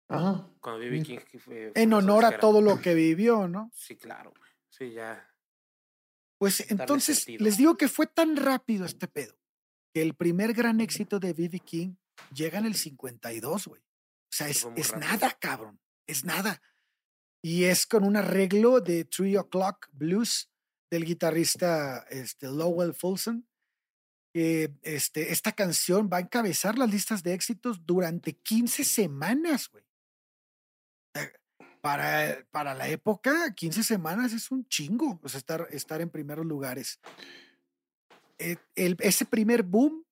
[0.08, 0.48] Ajá.
[0.60, 1.02] Cuando B.B.
[1.02, 3.70] King fue- fue En honor a todo lo que vivió, ¿no?
[3.74, 4.32] Sí, claro.
[4.68, 5.26] Sí, ya.
[6.38, 9.36] Pues entonces les digo que fue tan rápido este pedo
[9.92, 11.60] que el primer gran éxito de B.B.
[11.60, 11.94] King
[12.34, 13.82] llega en el 52, güey.
[13.82, 15.80] O sea, es, es nada, cabrón.
[16.06, 16.60] Es nada.
[17.42, 20.49] Y es con un arreglo de Three O'Clock Blues
[20.90, 23.46] del guitarrista este, Lowell Fulson.
[24.32, 29.84] que este, esta canción va a encabezar las listas de éxitos durante 15 semanas, güey.
[31.14, 31.32] Sea,
[31.80, 36.46] para, para la época, 15 semanas es un chingo, o sea, estar, estar en primeros
[36.46, 37.00] lugares.
[38.38, 40.04] Eh, el- ese primer boom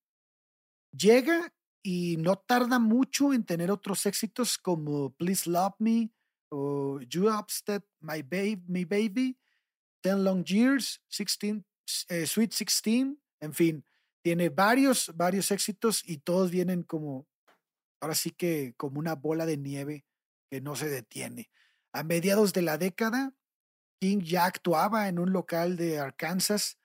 [0.91, 6.11] llega y no tarda mucho en tener otros éxitos como Please Love Me
[6.51, 9.39] o You Upset My, Babe, My Baby,
[10.09, 11.67] Ten Long Years, 16,
[12.09, 13.85] eh, Sweet 16, en fin,
[14.23, 17.29] tiene varios, varios éxitos y todos vienen como,
[18.01, 20.07] ahora sí que como una bola de nieve
[20.51, 21.51] que no se detiene.
[21.93, 23.35] A mediados de la década,
[24.01, 26.79] King ya actuaba en un local de Arkansas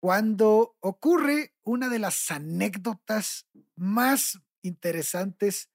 [0.00, 5.70] cuando ocurre una de las anécdotas más interesantes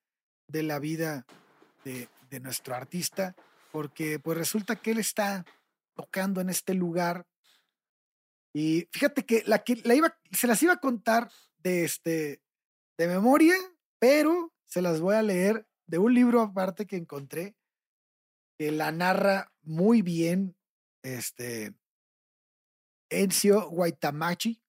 [0.49, 1.25] de la vida
[1.85, 3.33] de, de nuestro artista,
[3.71, 5.45] porque pues resulta que él está
[5.95, 7.25] tocando en este lugar
[8.53, 12.41] y fíjate que la que la iba, se las iba a contar de este
[12.97, 13.55] de memoria,
[13.99, 17.55] pero se las voy a leer de un libro aparte que encontré
[18.57, 20.55] que la narra muy bien
[21.03, 21.73] este
[23.09, 24.61] Enzio Guaitamachi.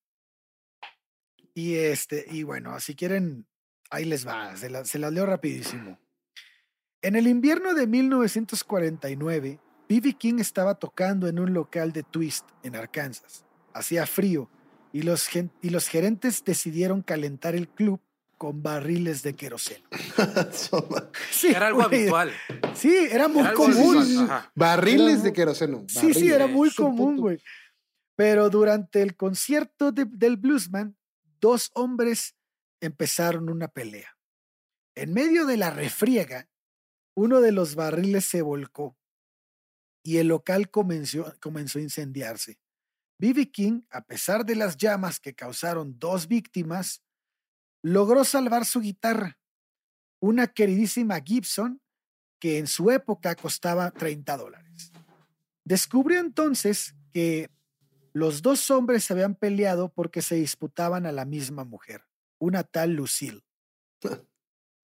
[1.55, 3.47] Y este, y bueno, si quieren,
[3.91, 5.99] ahí les va, se, la- se las leo rapidísimo.
[7.01, 10.15] En el invierno de 1949, B.B.
[10.15, 13.45] King estaba tocando en un local de twist en Arkansas.
[13.73, 14.51] Hacía frío
[14.93, 15.29] y los,
[15.63, 18.01] y los gerentes decidieron calentar el club
[18.37, 19.87] con barriles de queroseno.
[21.31, 22.33] Sí, Era algo güey, habitual.
[22.75, 24.29] Sí, era muy Era común.
[24.55, 25.85] Barriles Era de queroseno.
[25.89, 27.41] Sí, sí, era muy común, güey.
[28.17, 30.97] Pero durante el concierto de- del bluesman,
[31.41, 32.35] dos hombres
[32.81, 34.17] empezaron una pelea.
[34.95, 36.49] En medio de la refriega,
[37.15, 38.97] uno de los barriles se volcó
[40.07, 42.61] y el local comenzó, comenzó a incendiarse.
[43.19, 43.51] B.B.
[43.51, 47.03] King, a pesar de las llamas que causaron dos víctimas,
[47.83, 49.37] logró salvar su guitarra,
[50.21, 51.83] una queridísima Gibson
[52.39, 54.93] que en su época costaba 30 dólares.
[55.65, 57.51] Descubrió entonces que
[58.13, 62.05] los dos hombres se habían peleado porque se disputaban a la misma mujer,
[62.39, 63.43] una tal Lucille.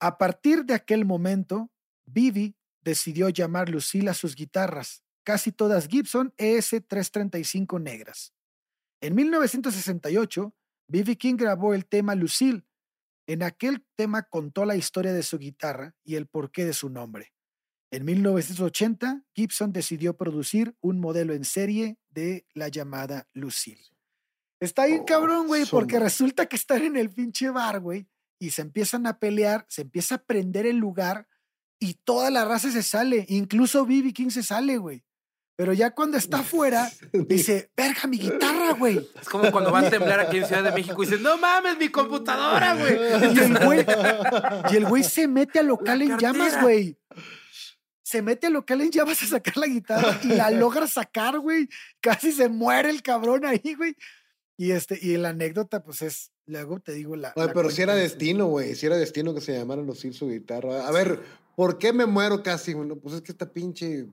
[0.01, 1.71] A partir de aquel momento,
[2.07, 8.35] Bibi decidió llamar Lucille a sus guitarras, casi todas Gibson ES335 negras.
[9.01, 10.55] En 1968,
[10.89, 11.17] B.B.
[11.17, 12.65] King grabó el tema Lucille.
[13.27, 17.33] En aquel tema contó la historia de su guitarra y el porqué de su nombre.
[17.91, 23.85] En 1980, Gibson decidió producir un modelo en serie de la llamada Lucille.
[24.61, 28.09] Está bien Oh, cabrón, güey, porque resulta que están en el pinche bar, güey,
[28.39, 31.29] y se empiezan a pelear, se empieza a prender el lugar
[31.79, 34.13] y toda la raza se sale, incluso B.B.
[34.13, 35.05] King se sale, güey.
[35.57, 38.99] Pero ya cuando está afuera, dice, verga, mi guitarra, güey.
[39.21, 41.79] Es como cuando va a temblar aquí en Ciudad de México y dicen, no mames,
[41.79, 43.35] mi computadora, güey.
[43.35, 43.87] Y el güey,
[44.71, 46.99] y el güey se mete al local La en llamas, güey.
[48.03, 51.69] Se mete al local en llamas a sacar la guitarra y la logra sacar, güey.
[52.01, 53.97] Casi se muere el cabrón ahí, güey.
[54.57, 57.33] Y este, y la anécdota, pues es, luego te digo la.
[57.37, 58.75] Oye, la pero si era destino, güey.
[58.75, 60.87] Si era destino que se llamaran los su guitarra.
[60.87, 61.21] A ver,
[61.57, 62.75] ¿por qué me muero casi?
[62.75, 64.07] Bueno, pues es que esta pinche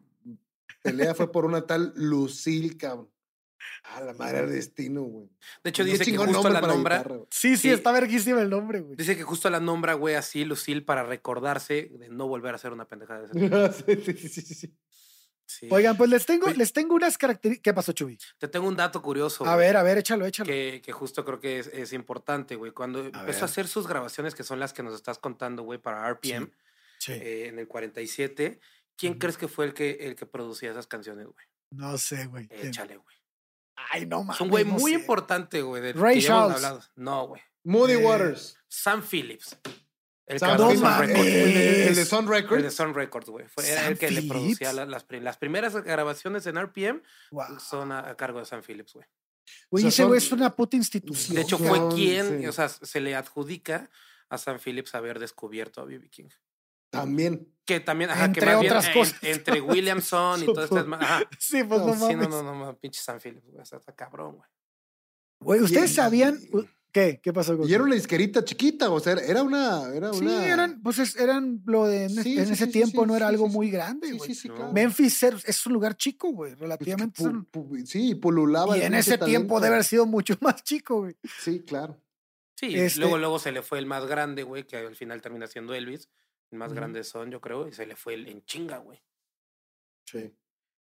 [0.82, 3.10] pelea fue por una tal Lucille, cabrón.
[3.84, 5.30] A la madre era destino, güey.
[5.64, 6.98] De hecho, dice que justo la nombra.
[7.00, 7.20] guitarra.
[7.30, 7.70] Sí, sí, Sí.
[7.72, 8.96] está verguísima el nombre, güey.
[8.96, 12.72] Dice que justo la nombra, güey, así, Lucille, para recordarse de no volver a hacer
[12.72, 13.56] una pendejada de ese tipo.
[14.14, 14.78] sí, sí, sí, sí, sí.
[15.46, 15.68] Sí.
[15.72, 16.58] Oigan, pues les tengo, Oye.
[16.58, 17.64] les tengo unas características.
[17.64, 18.20] ¿Qué pasó, Chubi?
[18.38, 19.46] Te tengo un dato curioso.
[19.48, 20.48] A ver, a ver, échalo, échalo.
[20.48, 22.72] Que, que justo creo que es, es importante, güey.
[22.72, 23.42] Cuando empezó ver.
[23.42, 26.52] a hacer sus grabaciones, que son las que nos estás contando, güey, para RPM,
[27.00, 27.14] Sí.
[27.14, 28.60] eh, en el 47,
[29.00, 31.46] ¿quién crees que fue el que, el que producía esas canciones, güey?
[31.72, 32.48] No sé, güey.
[32.52, 33.16] Échale, güey.
[33.92, 34.36] Ay, no mames.
[34.36, 35.00] Es un güey no muy sé.
[35.00, 35.82] importante, güey.
[35.82, 36.66] del Ray que ya hemos Charles.
[36.66, 36.84] hablado.
[36.96, 37.42] No, güey.
[37.64, 38.58] Moody Eh, Waters.
[38.68, 39.58] Sam Phillips.
[40.26, 40.84] El Sam no Sun.
[40.84, 41.10] Records.
[41.10, 42.74] El, de- el de Es- Sun El de Records.
[42.76, 43.48] Sun Records, güey.
[43.48, 47.60] Fue era Sam el que le producía las, pri- las primeras grabaciones en RPM Guau.
[47.60, 49.06] son a, a cargo de Sam Phillips, güey.
[49.72, 51.36] Güey, ese güey es una puta institución.
[51.36, 52.48] De hecho, fue quien, sí.
[52.48, 53.90] o sea, se le adjudica
[54.30, 56.08] a Sam Phillips haber descubierto a B.B.
[56.10, 56.30] King.
[56.90, 57.48] También.
[57.66, 59.16] Que también, ajá, que Entre más otras cosas.
[59.22, 60.48] entre Williamson y
[60.88, 61.22] ma- Ajá.
[61.40, 63.62] Sí, pues no, No, Sí, no, no, no, no, pinche Sam Phillips, güey.
[63.62, 64.50] Está, está cabrón, güey.
[65.42, 66.40] Güey, ¿ustedes Y- sabían?
[66.92, 67.20] ¿Qué?
[67.22, 67.54] ¿Qué pasó?
[67.54, 67.70] Y Goku?
[67.70, 69.94] era una disquerita chiquita, o sea, era una.
[69.94, 70.48] Era Sí, una...
[70.48, 73.16] eran, pues es- eran lo de en, Sí, en sí, ese sí, tiempo sí, no
[73.16, 74.30] era sí, algo muy grande, Sí, güey.
[74.30, 74.56] sí, sí, No.
[74.56, 74.74] claro.
[74.74, 77.22] Memphis es, un lugar chico, güey, Pues relativamente.
[77.24, 78.76] pu- es pu- sí, pululaba.
[78.76, 81.16] y en ese tiempo debe haber sido mucho más chico, güey.
[81.40, 82.02] Sí, claro.
[82.56, 85.46] Sí, Este- luego, luego se le fue el más grande, güey, que al final termina
[85.46, 86.10] siendo Elvis.
[86.52, 86.76] Más Ujú.
[86.76, 89.02] grande son, yo creo, y se le fue el en chinga, güey.
[90.06, 90.34] Sí.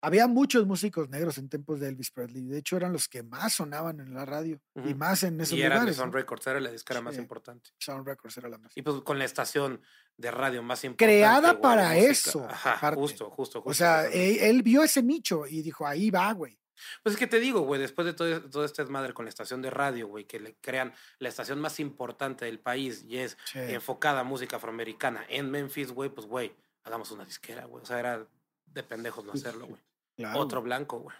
[0.02, 2.44] Había muchos músicos negros en tiempos de Elvis Presley.
[2.44, 5.62] De hecho, eran los que más sonaban en la radio y más en esos Y
[5.62, 5.96] era de lugares.
[5.96, 6.20] Sound ¿no?
[6.20, 7.70] Records, era la disquera más importante.
[7.80, 8.76] Sound Records era la más.
[8.76, 9.82] Y pues con la estación
[10.18, 11.06] de radio más importante.
[11.06, 13.70] Creada güey, para eso, Ajá, justo, justo, justo.
[13.70, 16.60] O sea, él, él vio ese nicho y dijo, ahí va, güey.
[17.04, 19.62] Pues es que te digo, güey, después de todo, todo este desmadre con la estación
[19.62, 23.60] de radio, güey, que le crean la estación más importante del país y es Sí.
[23.60, 26.54] enfocada a música afroamericana en Memphis, güey, pues, güey,
[26.84, 27.84] hagamos una disquera, güey.
[27.84, 28.26] O sea, era
[28.66, 29.82] de pendejos no hacerlo, güey.
[30.16, 30.70] Claro, Otro güey.
[30.70, 31.16] blanco, güey.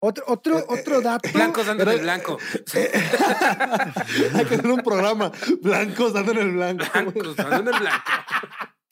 [0.00, 1.28] Otro, otro, Eh, otro dato.
[1.32, 2.38] Blancos dando Era- el blanco.
[4.34, 5.32] Hay que hacer un programa.
[5.62, 6.84] Blancos dando en el blanco.
[6.92, 8.10] Blancos dando el blanco.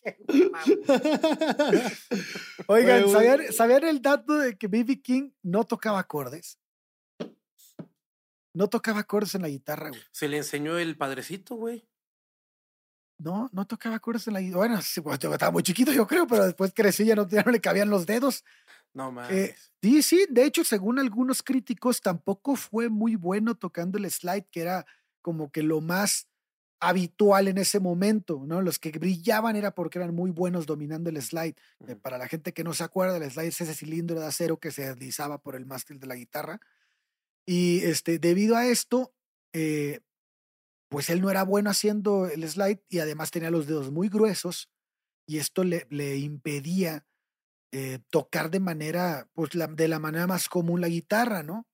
[2.66, 3.08] Oigan.
[3.08, 5.00] ¿sabían, sabían el dato de que B.B.
[5.00, 6.58] King no tocaba acordes?
[8.54, 10.00] No tocaba acordes en la guitarra, güey.
[10.10, 11.86] Se le enseñó el padrecito, güey.
[13.18, 14.58] No, no tocaba acordes en la guitarra.
[14.58, 17.52] Bueno, sí, pues, estaba muy chiquito, yo creo, pero después crecí, ya no, ya no
[17.52, 18.44] le cabían los dedos.
[18.92, 19.32] No mames.
[19.32, 24.46] Eh, sí, sí, de hecho, según algunos críticos, tampoco fue muy bueno tocando el slide,
[24.50, 24.84] que era
[25.22, 26.28] como que lo más
[26.82, 28.62] habitual en ese momento, ¿no?
[28.62, 31.54] Los que brillaban era porque eran muy buenos dominando el slide.
[31.88, 34.58] Eh, para la gente que no se acuerda, el slide es ese cilindro de acero
[34.60, 36.60] que se deslizaba por el mástil de la guitarra.
[37.46, 39.14] Y este, debido a esto,
[39.52, 40.00] eh,
[40.88, 44.70] pues él no era bueno haciendo el slide y además tenía los dedos muy gruesos
[45.26, 47.06] y esto le, le impedía
[47.72, 51.66] eh, tocar de manera, pues la- de la manera más común la guitarra, ¿no?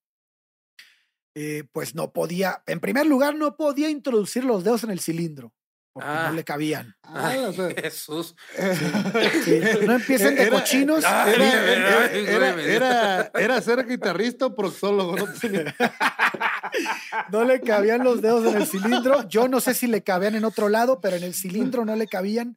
[1.34, 5.52] Eh, pues no podía, en primer lugar, no podía introducir los dedos en el cilindro
[5.92, 6.26] porque Ah.
[6.28, 6.94] no le cabían.
[7.02, 8.34] Ah, Ay, o sea, Jesús.
[9.44, 11.04] Sí, no empiecen de Era- cochinos.
[11.04, 12.70] Era, era, ay, era, güey.
[12.70, 15.16] era- era ser guitarrista o proxólogo.
[15.16, 15.26] No
[17.32, 19.28] No le cabían los dedos en el cilindro.
[19.28, 22.06] Yo no sé si le cabían en otro lado, pero en el cilindro no le
[22.06, 22.56] cabían.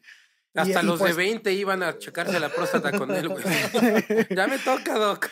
[0.53, 3.43] Hasta y los pues- de 20 iban a checarse la próstata con él, güey.
[4.35, 5.29] ya me toca, Doc.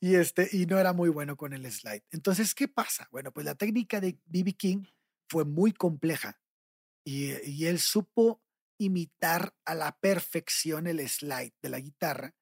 [0.00, 2.04] y este y no era muy bueno con el slide.
[2.10, 3.06] Entonces, ¿qué pasa?
[3.10, 4.84] Bueno, pues la técnica de BB King
[5.28, 6.40] fue muy compleja
[7.04, 8.42] y, y él supo
[8.78, 12.34] imitar a la perfección el slide de la guitarra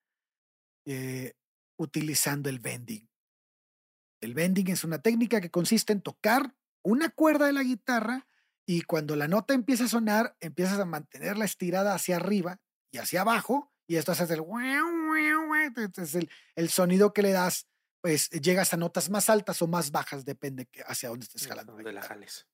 [0.87, 1.35] eh,
[1.77, 3.09] utilizando el bending.
[4.21, 8.29] El bending es una técnica que consiste en tocar una cuerda de la guitarra
[8.67, 12.61] y cuando la nota empieza a sonar, empiezas a mantenerla estirada hacia arriba
[12.93, 14.43] y hacia abajo y esto hace el,
[16.15, 17.67] el, el sonido que le das,
[18.01, 21.77] pues llegas a notas más altas o más bajas, depende hacia dónde estés jalando.
[21.77, 22.47] la De la jales.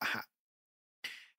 [0.00, 0.28] Ajá.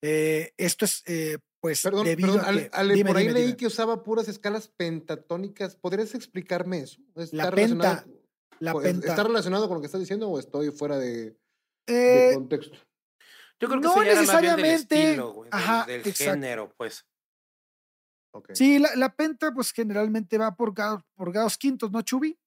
[0.01, 2.69] Eh, esto es, eh, pues, Perdón, debido perdón, a que...
[2.73, 3.57] Ale, dime, por ahí dime, leí dime.
[3.57, 5.75] que usaba puras escalas pentatónicas.
[5.75, 7.01] ¿Podrías explicarme eso?
[7.31, 8.17] La relacionado- penta,
[8.59, 9.07] la pues, penta.
[9.07, 11.37] ¿Está relacionado con lo que estás diciendo o estoy fuera de,
[11.87, 12.77] de Eh, contexto?
[13.59, 15.03] Yo creo que No era más bien del necesariamente.
[15.03, 15.49] estilo, güey.
[15.49, 16.23] del- Ajá, del exacto.
[16.33, 17.05] género, pues.
[18.53, 22.37] Sí, la, la penta, pues generalmente va por grados, por grados quintos, ¿no, Chubi?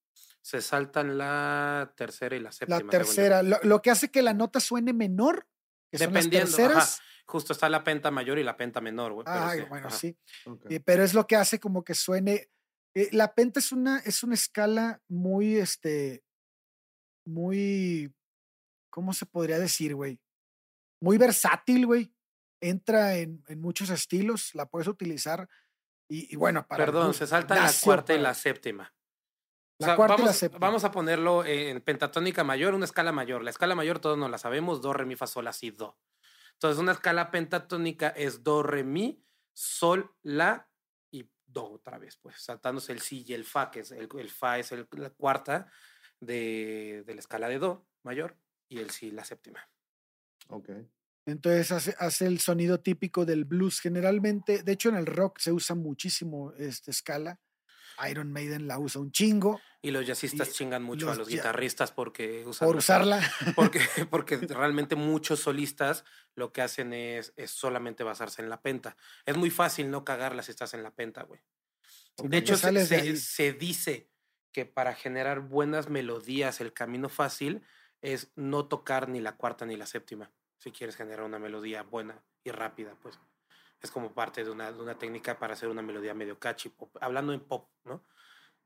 [0.42, 2.80] Se saltan la tercera y la séptima.
[2.80, 3.42] La tercera.
[3.42, 5.46] Lo, lo que hace que la nota suene menor,
[5.90, 6.88] que son las Dependiendo, ajá.
[7.28, 9.26] Justo está la penta mayor y la penta menor, güey.
[9.28, 9.96] Ay, sí, bueno, ajá.
[9.96, 10.16] sí.
[10.70, 12.48] Eh, pero es lo que hace como que suene.
[12.94, 16.22] eh, la penta es una, es una escala muy, este,
[17.24, 18.12] muy,
[18.90, 20.20] ¿cómo se podría decir, güey?
[21.00, 22.12] Muy versátil, güey.
[22.60, 25.48] Entra en, en muchos estilos, la puedes utilizar.
[26.08, 26.84] Y, y bueno, para.
[26.86, 28.94] Perdón, se saltan la cuarta y la séptima.
[29.78, 30.66] O La sea, cuarta y la vamos, séptima.
[30.66, 33.42] vamos a ponerlo en pentatónica mayor, una escala mayor.
[33.42, 35.98] La escala mayor todos nos la sabemos, do, re, mi, fa, sol, la, si, do.
[36.54, 39.22] Entonces, una escala pentatónica es do, re, mi,
[39.52, 40.70] sol, la
[41.10, 44.30] y do otra vez, pues, saltándose el si y el fa, que es el, el
[44.30, 45.70] fa es el- la cuarta
[46.20, 48.38] de, de la escala de do mayor
[48.70, 49.68] y el si la séptima.
[50.48, 50.70] Ok.
[51.26, 53.80] Entonces hace, hace el sonido típico del blues.
[53.80, 57.40] Generalmente, de hecho, en el rock se usa muchísimo esta escala.
[58.10, 61.92] Iron Maiden la usa un chingo Y los jazzistas Y chingan mucho a los guitarristas
[61.92, 63.32] porque usan por la- usarla.
[63.54, 63.80] Porque,
[64.10, 68.96] porque realmente muchos solistas lo que hacen es, es solamente basarse en la penta.
[69.24, 71.40] Es muy fácil no cagarla si estás en la penta, güey.
[72.22, 73.16] De hecho, se, sales de se- ahí.
[73.16, 74.10] se dice
[74.52, 77.62] que para generar buenas melodías el camino fácil
[78.14, 82.22] es no tocar ni la cuarta ni la séptima, si quieres generar una melodía buena
[82.44, 83.18] y rápida, pues.
[83.82, 86.96] Es como parte de una, de una técnica para hacer una melodía medio catchy, pop-
[87.00, 88.04] hablando en pop, ¿no?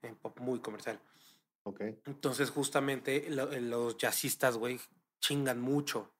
[0.02, 1.00] En pop muy comercial.
[1.64, 1.80] Ok.
[2.06, 4.78] Entonces, justamente lo- los jazzistas, güey,
[5.20, 6.14] chingan mucho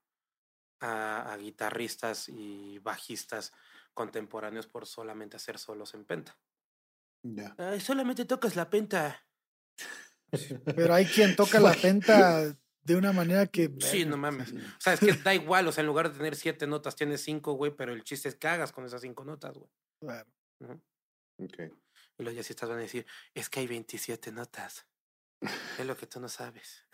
[0.80, 3.52] a, a guitarristas y bajistas
[3.92, 6.38] contemporáneos por solamente hacer solos en penta.
[7.22, 7.54] Ya.
[7.80, 9.26] Solamente tocas la penta.
[10.64, 12.56] Pero hay quien toca la penta
[12.92, 13.70] de una manera que.
[13.80, 14.52] Sí, no mames.
[14.52, 17.22] O sea, es que da igual, o sea, en lugar de tener siete notas, tienes
[17.22, 19.70] cinco, güey, pero el chiste es que hagas con esas cinco notas, güey.
[20.00, 20.28] Claro.
[20.60, 20.80] Ujú.
[21.44, 21.58] Ok.
[22.18, 24.86] Y los jazzistas van a decir, es que hay 27 notas.
[25.78, 26.84] Es lo que tú no sabes.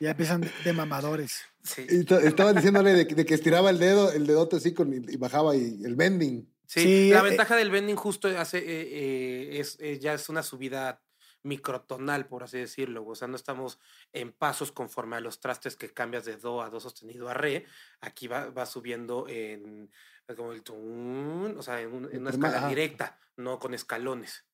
[0.00, 1.42] Ya empiezan de, mamadores.
[1.62, 1.86] Sí.
[1.88, 5.16] Estaban diciéndole de, que- de que estiraba el dedo, el dedote así con, y, y
[5.16, 6.52] bajaba y el bending.
[6.66, 10.28] Sí, Sí, la eh, ventaja del bending justo hace, eh, eh, es, eh, ya es
[10.28, 11.02] una subida
[11.48, 13.04] microtonal, por así decirlo.
[13.06, 13.78] O sea, no estamos
[14.12, 17.66] en pasos conforme a los trastes que cambias de do a do sostenido a re.
[18.00, 19.90] Aquí va, va subiendo en
[20.36, 22.68] como el tun, o sea, en, un- en una escala ajá.
[22.68, 24.44] directa, no con escalones.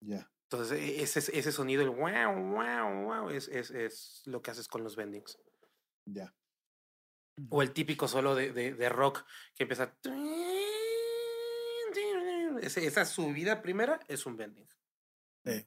[0.00, 0.30] Ya.
[0.50, 4.66] Entonces, e- ese, ese sonido, el wow, wow, wow, es, es, es lo que haces
[4.66, 5.38] con los bendings.
[6.06, 6.34] Ya.
[7.50, 9.24] O el típico solo de, de, de rock
[9.54, 9.94] que empieza.
[12.62, 14.68] Ese- esa subida primera es un bending.
[15.44, 15.66] Sí.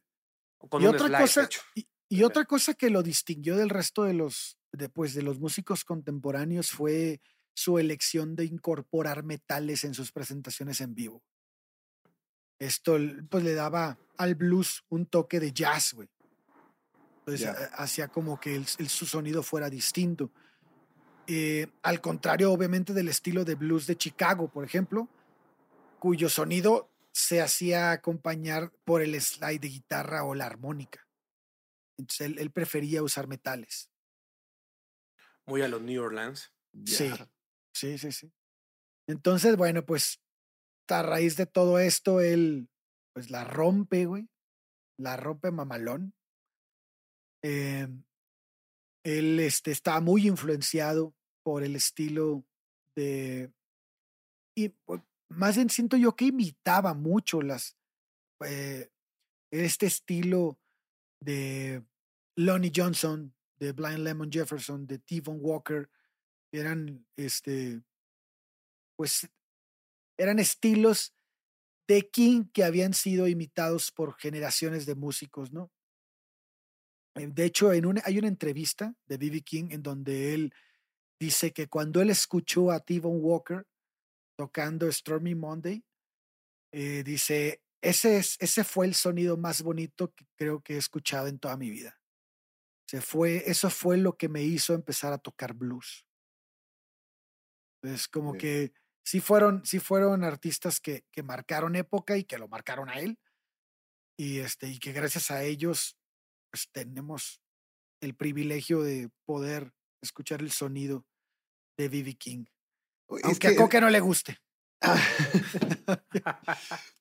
[0.70, 4.03] Con y un otra slide, cosa, y, y otra cosa que lo distinguió del resto
[4.03, 7.22] de los, de, pues, de los músicos contemporáneos fue
[7.55, 11.22] su elección de incorporar metales en sus presentaciones en vivo.
[12.59, 12.97] Esto
[13.30, 16.09] pues le daba al blues un toque de jazz, güey.
[17.20, 20.32] Entonces ha- hacía como que el- el- su sonido fuera distinto.
[21.28, 25.07] Eh, al contrario, obviamente, del estilo de blues de Chicago, por ejemplo,
[25.99, 31.07] cuyo sonido se hacía acompañar por el slide de guitarra o la armónica.
[31.97, 33.91] Entonces él, él prefería usar metales.
[35.45, 36.51] Muy a los New Orleans.
[36.86, 37.11] Sí,
[37.74, 38.34] sí, sí, sí.
[39.07, 40.22] Entonces, bueno, pues
[40.89, 42.70] a raíz de todo esto, él
[43.14, 44.30] pues la rompe, güey.
[44.97, 46.14] La rompe mamalón.
[47.43, 47.88] Eh,
[49.03, 52.45] él este, estaba muy influenciado por el estilo
[52.95, 53.51] de...
[54.55, 55.01] Y pues,
[55.36, 57.78] más bien siento yo que imitaba mucho las...
[58.46, 58.90] eh,
[59.52, 60.60] este estilo
[61.20, 61.84] de
[62.36, 65.90] Lonnie Johnson, de Blind Lemon Jefferson, de T-Von Walker,
[66.52, 67.82] eran este
[68.96, 69.28] pues
[70.18, 71.14] eran estilos
[71.88, 75.72] de King que habían sido imitados por generaciones de músicos, ¿no?
[77.16, 79.42] Eh, De hecho, en una, hay una entrevista de B.B.
[79.42, 80.54] King en donde él
[81.20, 83.66] dice que cuando él escuchó a T-Bone Walker
[84.36, 85.84] tocando Stormy Monday,
[86.72, 91.28] eh, dice, ese, es, ese fue el sonido más bonito que creo que he escuchado
[91.28, 92.00] en toda mi vida.
[92.88, 96.06] Se fue, eso fue lo que me hizo empezar a tocar blues.
[97.84, 98.74] Es como que
[99.04, 103.20] sí fueron, sí fueron artistas que, que marcaron época y que lo marcaron a él.
[104.18, 105.98] Y este, y que gracias a ellos,
[106.52, 107.42] pues tenemos
[108.02, 111.06] el privilegio de poder escuchar el sonido
[111.78, 112.16] de B.B.
[112.16, 112.46] King.
[113.18, 114.38] Es que- a Coque no le guste.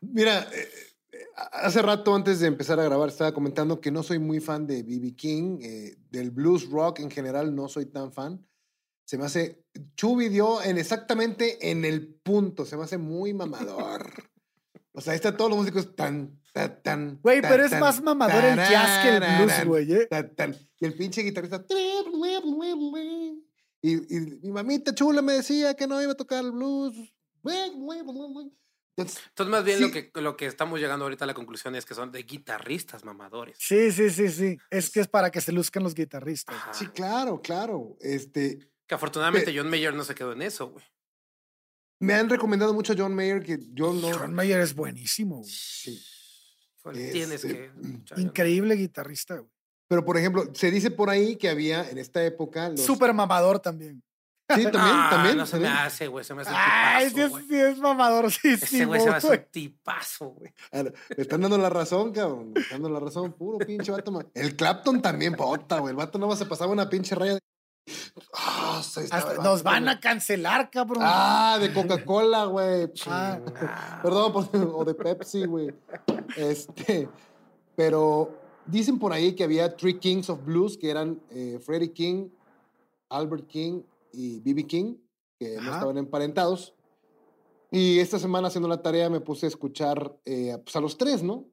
[0.00, 0.68] Mira, eh,
[1.12, 1.18] eh,
[1.52, 4.82] hace rato antes de empezar a grabar estaba comentando que no soy muy fan de
[4.82, 5.14] B.B.
[5.16, 8.46] King, eh, del blues rock en general no soy tan fan.
[9.04, 9.64] Se me hace,
[9.96, 14.30] Chubi dio en exactamente en el punto, se me hace muy mamador.
[14.92, 17.18] O sea, ahí está todos los músicos tan, tan, tan.
[17.22, 19.92] Güey, tan, pero es tan, más mamador el jazz que el blues, güey.
[19.92, 20.06] ¿eh?
[20.36, 20.54] tan.
[20.78, 21.64] Y el pinche guitarrista.
[23.82, 26.94] Y, y mi mamita chula me decía que no iba a tocar el blues.
[28.94, 29.84] Entonces, Entonces, más bien Sí.
[29.84, 33.04] lo, que, lo que estamos llegando ahorita a la conclusión es que son de guitarristas
[33.04, 33.56] mamadores.
[33.58, 34.58] Sí, sí, sí, sí.
[34.70, 36.54] Es que es para que se luzcan los guitarristas.
[36.54, 36.74] Ajá.
[36.74, 37.96] sí, claro, claro.
[38.00, 40.84] Este, Que afortunadamente John Mayer no se quedó en eso, güey.
[42.00, 44.12] me han recomendado mucho a John Mayer que yo no.
[44.12, 45.38] John Mayer es buenísimo.
[45.38, 45.50] güey.
[45.50, 46.04] Sí.
[47.12, 47.70] Tienes eh, que.
[48.08, 49.36] John Increíble guitarrista.
[49.38, 49.50] güey.
[49.92, 52.70] Pero, por ejemplo, se dice por ahí que había en esta época.
[52.70, 52.80] Los...
[52.80, 54.02] Súper mamador también.
[54.48, 55.36] Sí, también, Ah, también.
[55.36, 56.24] No se me hace, güey.
[56.24, 59.16] Se me hace un Ay, sí tipazo, sí es mamador, sí, Ese güey se me
[59.16, 60.54] hace un tipazo, güey.
[60.72, 62.52] Ah, Le están dando la razón, cabrón.
[62.54, 63.32] Le están dando la razón.
[63.34, 64.10] Puro pinche vato.
[64.12, 65.90] ma- El Clapton también, bota, güey.
[65.90, 67.34] El vato no se pasaba una pinche raya.
[67.34, 67.40] de-
[68.32, 71.02] Ah, se estaba el Hasta nos van a cancelar, cabrón.
[71.04, 72.90] Ah, de Coca-Cola, güey.
[73.08, 73.38] Ah.
[73.60, 75.70] Ah, Perdón, por- o de Pepsi, güey.
[76.36, 77.08] Este,
[77.76, 82.28] pero dicen por ahí que había Three Kings of Blues, que eran eh, Freddie King,
[83.08, 83.82] Albert King
[84.12, 84.66] y B.B.
[84.66, 84.96] King,
[85.38, 86.74] que no estaban emparentados.
[87.70, 91.22] Y esta semana haciendo la tarea me puse a escuchar eh, pues a los tres,
[91.22, 91.46] ¿no?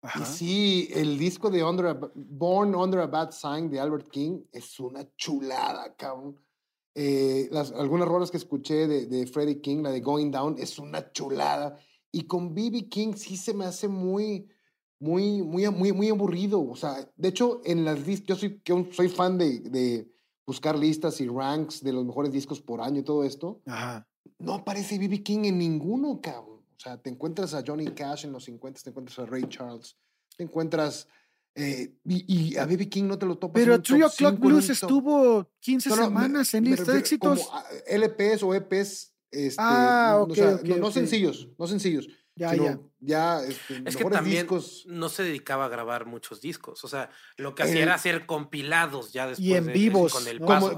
[0.00, 0.20] Ajá.
[0.20, 4.42] Y sí, el disco de Under a Born Under a Bad Sign de Albert King
[4.52, 6.36] es una chulada, cabrón.
[6.94, 10.78] Eh, las, algunas rolas que escuché de, de Freddie King, la de Going Down, es
[10.78, 11.78] una chulada.
[12.10, 12.88] Y con B.B.
[12.88, 14.46] King sí se me hace muy,
[15.06, 16.60] muy, muy, muy, muy aburrido.
[16.62, 20.08] O sea, de hecho, en las listas, yo soy, un- soy fan de, de
[20.46, 23.60] buscar listas y ranks de los mejores discos por año y todo esto.
[23.66, 24.06] Ajá.
[24.38, 25.22] No aparece B.B.
[25.24, 26.60] King en ninguno, cabrón.
[26.76, 29.96] O sea, te encuentras a Johnny Cash en los 50, te encuentras a Ray Charles,
[30.36, 31.08] te encuentras.
[31.56, 32.88] eh, y, y a B.B.
[32.88, 33.60] King no te lo topas.
[33.60, 37.40] Pero un Three O'Clock Blues estuvo 15 No, no, me- semanas en lista de éxitos.
[37.40, 39.12] como a LPs o EPs.
[39.32, 42.06] Este, Ah, no, ok, o sea, ok, no, no sencillos, no sencillos.
[42.34, 42.78] Ya, sino ya.
[43.40, 44.84] ya este, Es que también discos.
[44.86, 46.82] no se dedicaba a grabar muchos discos.
[46.82, 49.50] O sea, lo que Eh, hacía era hacer compilados ya después.
[49.50, 50.74] en de- vivos, Con el paso.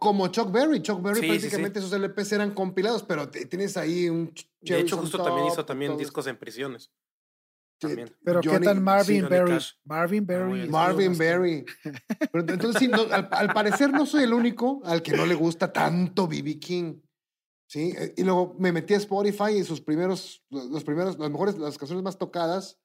[0.00, 0.82] Como, Chuck Berry.
[0.82, 1.38] Chuck Berry Sí, sí, sí.
[1.38, 5.60] prácticamente esos LPs eran compilados, pero te- tienes ahí un De hecho, justo también hizo
[5.60, 6.90] y también todo discos en prisiones.
[7.78, 8.10] también.
[8.24, 9.58] Pero ¿qué tal Marvin Berry?
[9.84, 10.68] Marvin muy Berry.
[10.70, 11.64] Marvin Berry.
[12.32, 15.34] Pero entonces, sí, no, al, al parecer no soy el único al que no le
[15.34, 16.58] gusta tanto B.B.
[16.58, 16.94] King.
[17.66, 17.92] ¿Sí?
[17.96, 21.78] Eh, Y luego me metí a Spotify y sus primeros, los primeros, las mejores, las
[21.78, 22.78] canciones más tocadas,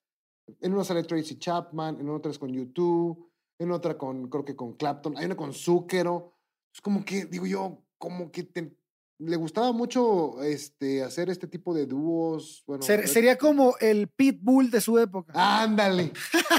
[0.60, 3.30] en una sale Tracy Chapman, en otra es con YouTube,
[3.60, 6.36] en otra con, creo que con Clapton, hay una con Zúquero.
[6.74, 8.76] Es como que, digo yo, como que te-
[9.20, 12.64] le gustaba mucho este, hacer este tipo de dúos.
[12.66, 15.32] Bueno, Ser- sería como el Pitbull de su época.
[15.36, 16.12] Ándale,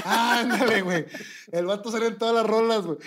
[0.05, 1.05] ándale, güey.
[1.51, 2.97] El vato salió en todas las rolas, güey.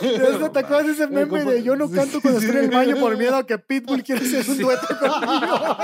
[0.00, 2.70] ¿Te te acuerdas de ese Me meme de yo no canto cuando estoy en el
[2.70, 5.76] baño por miedo a que Pitbull quiera hacer un dueto conmigo?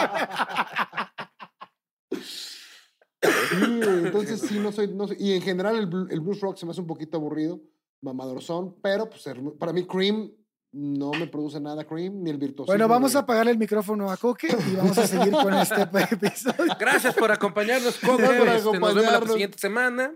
[4.07, 6.73] Entonces sí, no soy, no soy- Y en general el, el blues rock se me
[6.73, 7.61] hace un poquito aburrido,
[8.01, 9.25] mamador son, pero pues
[9.59, 10.31] para mí Cream
[10.73, 12.67] no me produce nada Cream, ni el virtuosismo.
[12.73, 15.83] Bueno, vamos de- a apagarle el micrófono a Coque y vamos a seguir con este
[16.12, 16.77] episodio.
[16.79, 18.23] Gracias por acompañarnos, Coque.
[18.23, 20.14] Gracias por Este, Nos vemos la siguiente semana.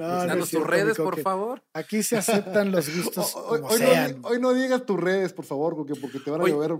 [0.00, 1.62] No, no Danos tus cierto, redes, por favor.
[1.74, 4.12] Aquí se aceptan los gustos Hoy, como hoy no, sean.
[4.14, 6.76] di- hoy no digas tus redes, por favor, porque, porque te van a llover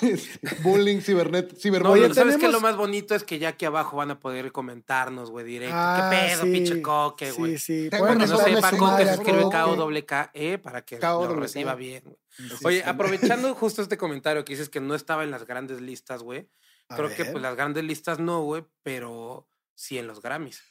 [0.62, 2.02] bullying, cibernet, No, ciberbullying.
[2.04, 2.40] pero ¿sabes qué?
[2.42, 5.74] tenemos- Lo más bonito es que ya aquí abajo van a poder comentarnos, güey, directo.
[5.78, 7.58] Ah, ¿Qué pedo, sí, pinche Coque, güey?
[7.58, 7.90] Sí, sí.
[7.90, 9.48] Para que no sepa, Coque se escribe.
[9.50, 11.40] K-O-W-K-E para que lo K-O-W-K.
[11.40, 12.02] reciba bien.
[12.04, 12.16] güey.
[12.64, 16.48] Oye, aprovechando justo este comentario que dices que no estaba en las grandes listas, güey.
[16.88, 20.62] Creo que pues las grandes listas no, güey, pero sí en los Grammys.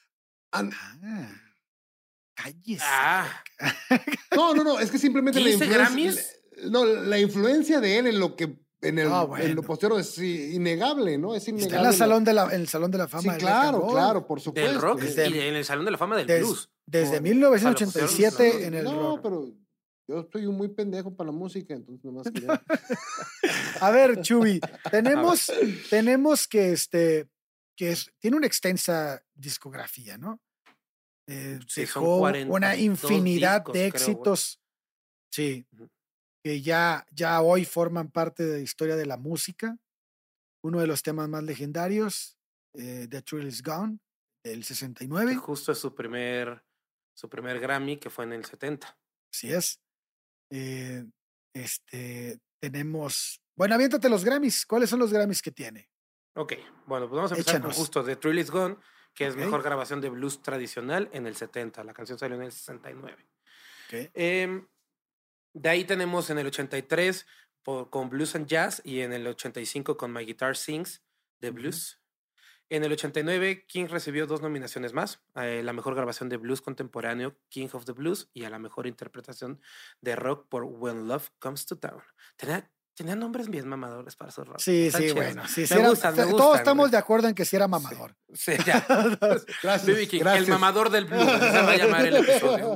[0.53, 0.63] Ah,
[2.35, 2.83] cállese.
[2.85, 3.43] Ah.
[4.35, 5.85] No, no, no, es que simplemente la 15 influencia.
[5.87, 6.35] Grammys.
[6.71, 8.57] No, la influencia de él en lo que.
[8.81, 11.33] En, el, Ah, en lo posterior es innegable, ¿no?
[11.33, 11.77] Es Está innegable.
[11.77, 13.21] en, la la- salón de la, en el Salón de la Fama.
[13.23, 14.69] Sí, del claro, claro, por supuesto.
[14.71, 16.69] Del rock Desde- y en el Salón de la Fama del Des- blues.
[16.85, 19.19] desde Por- 1987 en el no, rock.
[19.23, 19.51] pero
[20.07, 22.61] yo soy un muy pendejo para la música, entonces nomás quería.
[23.81, 24.59] A ver, Chuy,
[24.91, 25.51] tenemos,
[25.89, 27.27] tenemos que este
[27.77, 30.39] que es, tiene una extensa discografía, ¿no?
[31.27, 34.59] Eh, Sí, dejó 42 una infinidad discos, de creo, éxitos.
[35.31, 35.65] sí.
[36.43, 39.77] Que ya, ya hoy forman parte de la historia de la música.
[40.63, 42.37] Uno de los temas más legendarios,
[42.73, 43.97] eh, The Thrill Is Gone,
[44.43, 45.35] del Que 69.
[45.37, 46.63] justo es su primer,
[47.15, 48.95] su primer Grammy, que fue en el 70.
[49.33, 49.79] Así es.
[50.51, 51.03] Eh,
[51.53, 53.41] este, tenemos.
[53.55, 54.65] Bueno, aviéntate los Grammys.
[54.67, 55.89] ¿Cuáles son los Grammys que tiene?
[56.35, 56.53] Ok,
[56.85, 57.75] bueno, pues vamos a empezar Échanos.
[57.75, 58.77] con justo The Thrill Is Gone,
[59.15, 61.83] que es mejor grabación de blues tradicional en el 70.
[61.83, 63.25] La canción salió en el 69.
[63.87, 64.11] Ok.
[64.13, 64.67] Em,
[65.53, 67.25] de ahí tenemos en el 83
[67.63, 71.01] por- con Blues and Jazz y en el 85 con My Guitar Sings
[71.39, 71.51] de.
[71.51, 71.99] Blues.
[72.67, 77.37] En el 89, King recibió dos nominaciones más: a la mejor grabación de blues contemporáneo,
[77.49, 79.61] King of the Blues, y a la mejor interpretación
[80.01, 82.01] de rock por When Love Comes to Town.
[82.35, 84.59] Tenía, tenía nombres bien mamadores para su rock.
[84.59, 85.23] Sí, Están sí, chidos.
[85.25, 85.47] bueno.
[85.47, 86.91] Sí, Me sí era- gustan, me todos gustan, estamos güey.
[86.91, 88.15] de acuerdo en que sí era mamador.
[88.33, 88.85] Sí, ya.
[89.63, 90.07] Gracias.
[90.09, 91.23] King, el mamador del blues.
[91.25, 92.75] se va a llamar el episodio.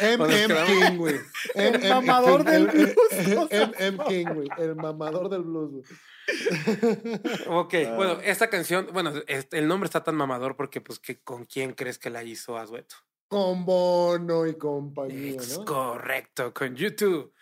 [0.00, 0.42] M.
[0.44, 0.54] M.
[0.66, 1.20] King, güey.
[1.54, 3.72] El mamador del el- el- blues, M.
[3.78, 3.98] M.
[4.08, 4.48] King, güey.
[4.58, 5.84] El mamador del blues, güey.
[7.48, 7.94] Ok, Ah.
[7.96, 11.72] bueno, esta canción, bueno, este, el nombre está tan mamador porque, pues, que ¿con quién
[11.72, 12.96] crees que la hizo Azueto?
[13.28, 15.64] Con Bono y compañía, Es ¿no?
[15.64, 17.32] correcto, con YouTube.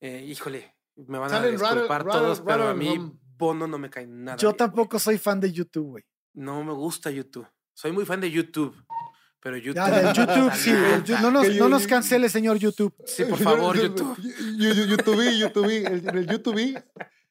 [0.00, 3.12] Eh, híjole, me van a Salen disculpar Rattle- todos, pero a mí.
[3.36, 4.36] Bono no me cae nada.
[4.36, 6.04] Yo bien, tampoco soy fan de YouTube, güey.
[6.34, 7.46] No me gusta YouTube.
[7.72, 8.76] Soy muy fan de YouTube,
[9.40, 9.74] pero YouTube.
[9.76, 10.70] Ya, del YouTube, sí.
[10.70, 12.94] el no, nos, no nos cancele, señor YouTube.
[13.06, 13.38] Sí, por
[13.72, 14.16] favor, Yo- yo- YouTube.
[14.58, 16.82] yo- yo- YouTube, YouTube, el, el YouTube.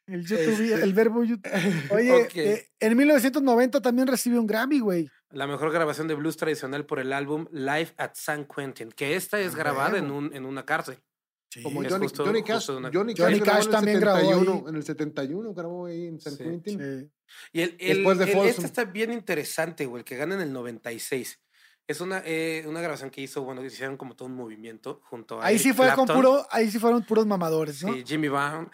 [0.07, 1.51] El YouTube, Este- el verbo YouTube.
[1.91, 2.35] Oye, Ok.
[2.37, 5.07] eh, en 1990 también recibió un Grammy, güey.
[5.29, 9.39] La mejor grabación de blues tradicional por el álbum Live at San Quentin, que esta
[9.39, 10.97] es Ah, grabada en, un, en una cárcel.
[11.49, 11.63] Sí.
[11.63, 12.67] Como Johnny, justo- Johnny Cash.
[12.67, 14.63] Johnny, Johnny Cash, grabó Cash en el también grabó 71, ahí.
[14.69, 16.43] En el 71 grabó ahí en San Sí.
[16.43, 16.79] Quentin.
[16.79, 17.11] Sí.
[17.53, 20.41] Y el, el, Después de el- este está bien interesante, güey, el que gana en
[20.41, 21.39] el 96.
[21.87, 25.45] Es una, eh, una grabación que hizo, bueno, hicieron como todo un movimiento junto a.
[25.47, 27.93] Ahí Eric sí fue con Clapton, puro, ahí sí fueron puros mamadores, ¿no?
[27.93, 28.69] sí, Jimmy Brown,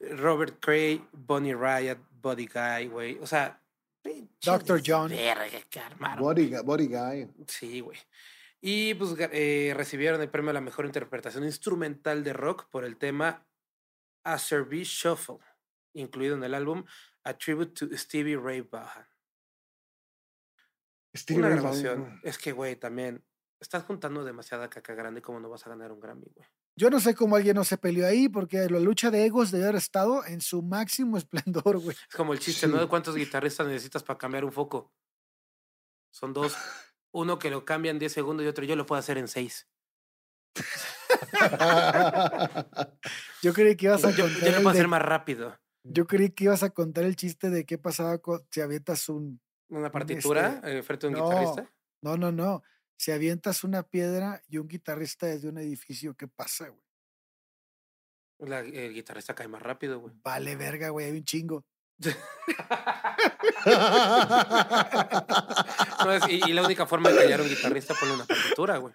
[0.00, 3.18] Robert Cray, Bonnie Riot, Buddy Guy, güey.
[3.20, 3.62] O sea,
[4.44, 4.82] Dr.
[4.84, 5.10] John.
[5.10, 6.24] Verga que armaron.
[6.24, 7.28] Body, body Guy.
[7.46, 7.98] Sí, güey.
[8.68, 12.96] Y pues eh, recibieron el premio a la mejor interpretación instrumental de rock por el
[12.96, 13.46] tema
[14.24, 15.38] A Service Shuffle,
[15.94, 16.84] incluido en el álbum
[17.22, 19.06] A Tribute to Stevie Ray Vaughan.
[21.16, 22.02] Stevie Una Ray grabación.
[22.02, 22.20] Vaughan.
[22.24, 23.24] Es que, güey, también
[23.60, 26.48] estás juntando demasiada caca grande como no vas a ganar un Grammy, güey.
[26.74, 29.66] Yo no sé cómo alguien no se peleó ahí, porque la lucha de egos debe
[29.66, 31.96] haber estado en su máximo esplendor, güey.
[32.10, 32.80] Es como el chiste, ¿no?
[32.80, 34.92] De cuántos guitarristas necesitas para cambiar un foco.
[36.10, 36.52] Son dos.
[37.16, 39.66] Uno que lo cambia en 10 segundos y otro yo lo puedo hacer en 6.
[43.42, 44.42] Yo creí que ibas a Yo, contar.
[44.42, 45.58] yo lo el puedo de- hacer más rápido.
[45.82, 49.40] yo creí que ibas a contar el chiste de qué pasaba cu- si avientas un.
[49.68, 51.72] Una partitura eh, frente a un guitarrista.
[52.02, 52.62] No, no, no.
[52.98, 56.82] Si avientas una piedra y un guitarrista desde un edificio, ¿qué pasa, güey?
[58.50, 60.14] La- el guitarrista cae más rápido, güey.
[60.22, 61.64] Vale, verga, güey, hay un chingo.
[66.04, 68.24] No, es- y, y la única forma de callar a un guitarrista es poner una
[68.24, 68.94] partitura, güey.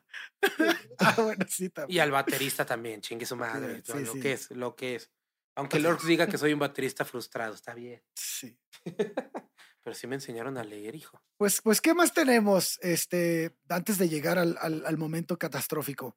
[1.00, 1.96] Ah, bueno, sí, también.
[1.96, 3.82] Y al baterista también, chingue su madre.
[3.88, 4.20] Lo sí.
[4.20, 5.10] que es, lo que es.
[5.58, 8.02] Aunque Lorx diga que soy un baterista frustrado, está bien.
[8.16, 8.58] Sí.
[9.84, 11.20] Pero sí me enseñaron a leer, hijo.
[11.38, 16.16] Pues, pues, ¿qué más tenemos este, antes de llegar al, al- al momento catastrófico?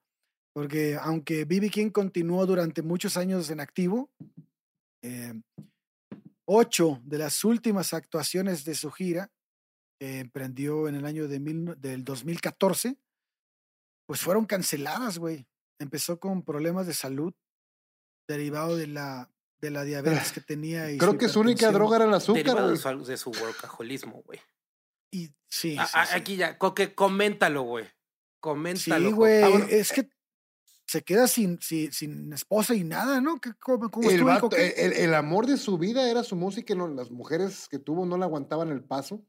[0.54, 1.70] Porque aunque B.B.
[1.70, 4.10] King continuó durante muchos años en activo,
[5.02, 5.32] eh,
[6.46, 9.30] ocho de las últimas actuaciones de su gira,
[9.98, 12.96] que emprendió en el año de mil del 2014,
[14.06, 15.46] pues fueron canceladas, güey.
[15.78, 17.34] Empezó con problemas de salud
[18.28, 19.30] derivado de la,
[19.60, 20.90] de la diabetes que tenía.
[20.90, 22.42] Y Creo que su única droga era el azúcar.
[22.44, 22.98] Derivado de güey.
[22.98, 24.40] su, de su workaholismo, güey.
[25.12, 26.14] Y, sí, A- sí, a- sí.
[26.16, 27.86] Aquí ya, Coque, coméntalo, güey.
[28.40, 29.08] Coméntalo.
[29.08, 29.42] Sí, güey.
[29.42, 29.66] Ah, bueno.
[29.70, 30.08] Es que
[30.94, 33.40] se queda sin, sin, sin esposa y nada, ¿no?
[33.40, 34.20] ¿Qué- ¿Cómo, cómo El,
[34.56, 38.06] el- el amor de su vida era su música y no, las mujeres que tuvo
[38.06, 39.20] no le aguantaban el paso.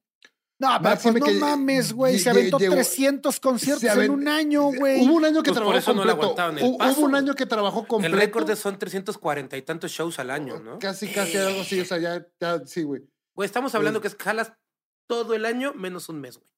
[0.57, 2.17] No, pero pues no que mames, güey.
[2.17, 5.05] Se aventó llegó- 300 conciertos en un año, güey.
[5.05, 6.41] Hubo un año que Pues por trabajó eso no le completo.
[6.41, 8.15] aguantaban el paso, Hubo un año que trabajó completo.
[8.15, 10.79] El récord son 340 y tantos shows al año, ¿no?
[10.79, 11.79] Casi, casi algo así.
[11.81, 13.01] O sea, ya, ya sí, güey.
[13.35, 14.53] Güey, estamos hablando que es jalas
[15.09, 16.49] todo el año menos un mes, güey.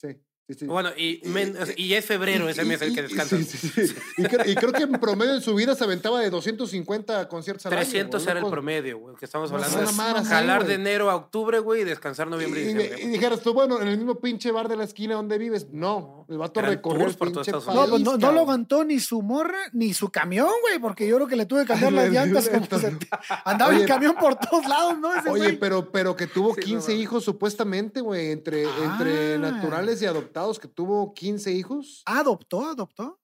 [0.00, 0.66] Sí, sí, sí.
[0.66, 3.36] Bueno, y, men- Y- es febrero ese mes el que descansa.
[3.42, 3.70] sí.
[4.16, 7.66] Y, creo, y creo que en promedio en su vida se aventaba de 250 conciertos
[7.66, 7.82] al año.
[7.82, 9.14] 300 güey, era el promedio, güey.
[9.16, 12.28] Que estamos No, hablando una es madre jalar de enero a octubre, güey, y descansar
[12.28, 13.02] noviembre y, Y, diciembre.
[13.02, 15.66] y dijeras tú, bueno, en el mismo pinche bar de la esquina donde vives.
[15.70, 17.66] No, el vato recorrió el pinche país.
[17.66, 21.16] No, pues no, no lo aguantó ni su morra ni su camión, güey, porque yo
[21.16, 22.50] creo que le tuve que cambiar las llantas.
[23.44, 25.14] Andaba Oye, el camión por todos lados, ¿no?
[25.14, 25.58] Ese Oye, güey.
[25.58, 27.02] pero, pero que tuvo Sí, no 15 mames.
[27.02, 29.38] hijos supuestamente, güey, entre, entre Ah.
[29.38, 32.02] naturales y adoptados, que tuvo 15 hijos.
[32.06, 33.18] Adoptó, adoptó.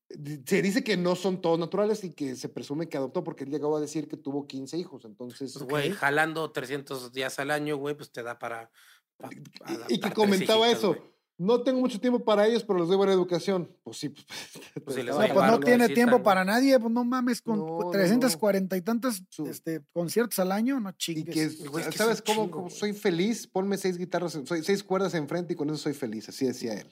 [0.47, 3.51] Se dice que no son todos naturales y que se presume que adoptó porque él
[3.51, 5.05] llegó a decir que tuvo 15 hijos.
[5.05, 8.71] Entonces, Pues, güey, jalando 300 días al año, güey, pues te da para.
[9.17, 9.43] pa- y-
[9.73, 10.89] adaptar y, que comentaba eso.
[10.95, 11.14] güey.
[11.37, 13.69] No tengo mucho tiempo para ellos, pero les doy buena educación.
[13.83, 14.25] Pues sí, pues.
[14.85, 17.43] Pues les No, a pues llevar no una tiene tiempo para nadie, pues no mames,
[17.43, 21.35] con No, no, 340 y tantos Su- este, conciertos al año, no Y chingues.
[21.35, 23.47] que, es- Güey, es que es ¿sabes cómo, chingo, cómo soy feliz?
[23.49, 26.29] Ponme seis guitarras, soy, seis cuerdas enfrente y con eso soy feliz.
[26.29, 26.89] Así decía él.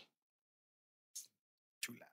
[1.80, 2.12] Chulada.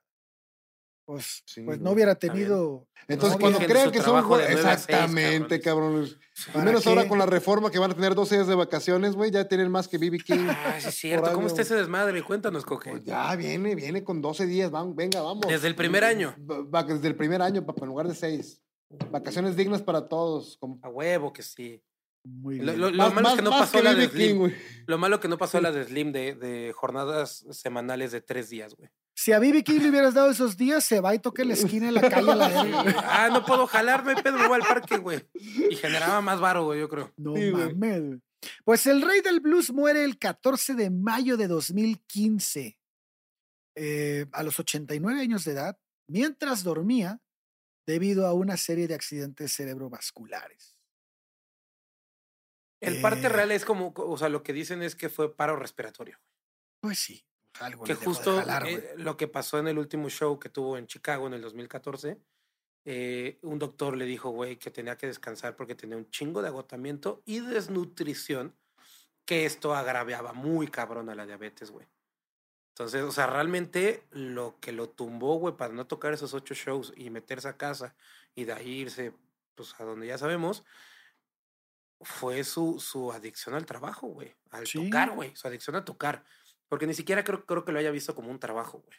[1.09, 2.85] Pues, Sí, pues no hubiera tenido.
[3.07, 6.17] Entonces, no cuando crean que son seis, exactamente, cabrones.
[6.47, 9.15] Y ¿Para menos ahora con la reforma que van a tener 12 días de vacaciones,
[9.15, 10.45] güey, ya tienen más que BB King.
[10.47, 11.33] Ah, sí, es cierto.
[11.33, 12.21] ¿Cómo está ese desmadre?
[12.21, 12.91] Cuéntanos, Coque.
[12.91, 15.47] Pues ya viene, viene con 12 días, van, venga, vamos.
[15.47, 16.35] Desde el primer año.
[16.37, 18.61] Desde el primer año, papá, en lugar de seis.
[19.09, 20.57] Vacaciones dignas para todos.
[20.59, 21.81] como- A huevo que sí.
[22.29, 22.79] Muy Lo, bien.
[22.81, 24.11] lo- lo Más- malo es que no pasó la de B.B.
[24.11, 24.37] King, Slim.
[24.37, 24.55] güey.
[24.87, 28.75] Lo malo que no pasó la de Slim de, de jornadas semanales de tres días,
[28.75, 28.89] güey.
[29.15, 31.53] Si a Bibi King le hubieras dado esos días, se va y toca en la
[31.55, 33.03] esquina de la calle a la.
[33.05, 35.27] Ah, no puedo jalar, no hay pedo, me voy al parque, güey.
[35.33, 37.11] Y generaba más varo, güey, yo creo.
[37.17, 37.73] No Sí, güey.
[37.75, 38.19] mames, güey.
[38.63, 42.79] Pues el rey del blues muere el 14 de mayo de 2015,
[43.75, 45.77] eh, a los 89 años de edad,
[46.07, 47.19] mientras dormía
[47.85, 50.77] debido a una serie de accidentes cerebrovasculares.
[52.81, 53.29] El parte Eh.
[53.29, 56.19] real es como, o sea, lo que dicen es que fue paro respiratorio.
[56.81, 57.25] Pues sí,
[57.59, 60.77] algo que de justo jalar, eh, lo que pasó en el último show que tuvo
[60.77, 62.21] en Chicago en el 2014,
[62.85, 66.47] eh, un doctor le dijo, güey, que tenía que descansar porque tenía un chingo de
[66.47, 68.55] agotamiento y desnutrición,
[69.25, 71.87] que esto agraviaba muy cabrón a la diabetes, güey.
[72.73, 76.93] Entonces, o sea, realmente lo que lo tumbó, güey, para no tocar esos ocho shows
[76.95, 77.95] y meterse a casa
[78.35, 79.13] y de ahí irse,
[79.55, 80.63] pues, a donde ya sabemos,
[82.01, 84.33] fue su, su adicción al trabajo, güey.
[84.51, 84.83] Al Sí.
[84.83, 85.35] tocar, güey.
[85.35, 86.23] Su adicción a tocar.
[86.67, 88.97] Porque ni siquiera creo, creo que lo haya visto como un trabajo, güey.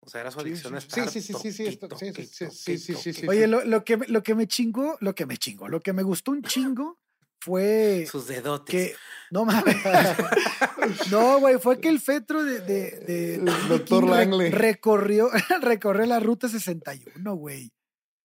[0.00, 1.08] O sea, era su adicción a estar.
[1.08, 3.26] sí, sí, sí, sí, sí, sí.
[3.28, 5.92] Oye, lo, lo que, me- lo que me chingó, lo que me chingó, lo que
[5.92, 6.42] me gustó un
[6.78, 6.98] chingo
[7.40, 8.72] fue Sus dedotes.
[8.72, 8.96] que,
[9.30, 9.76] no mames,
[11.10, 13.38] no, güey, fue que el fetro de, de, de
[13.68, 14.50] doctor Langley.
[14.50, 17.72] recorrió, recorrió la ruta 61, güey.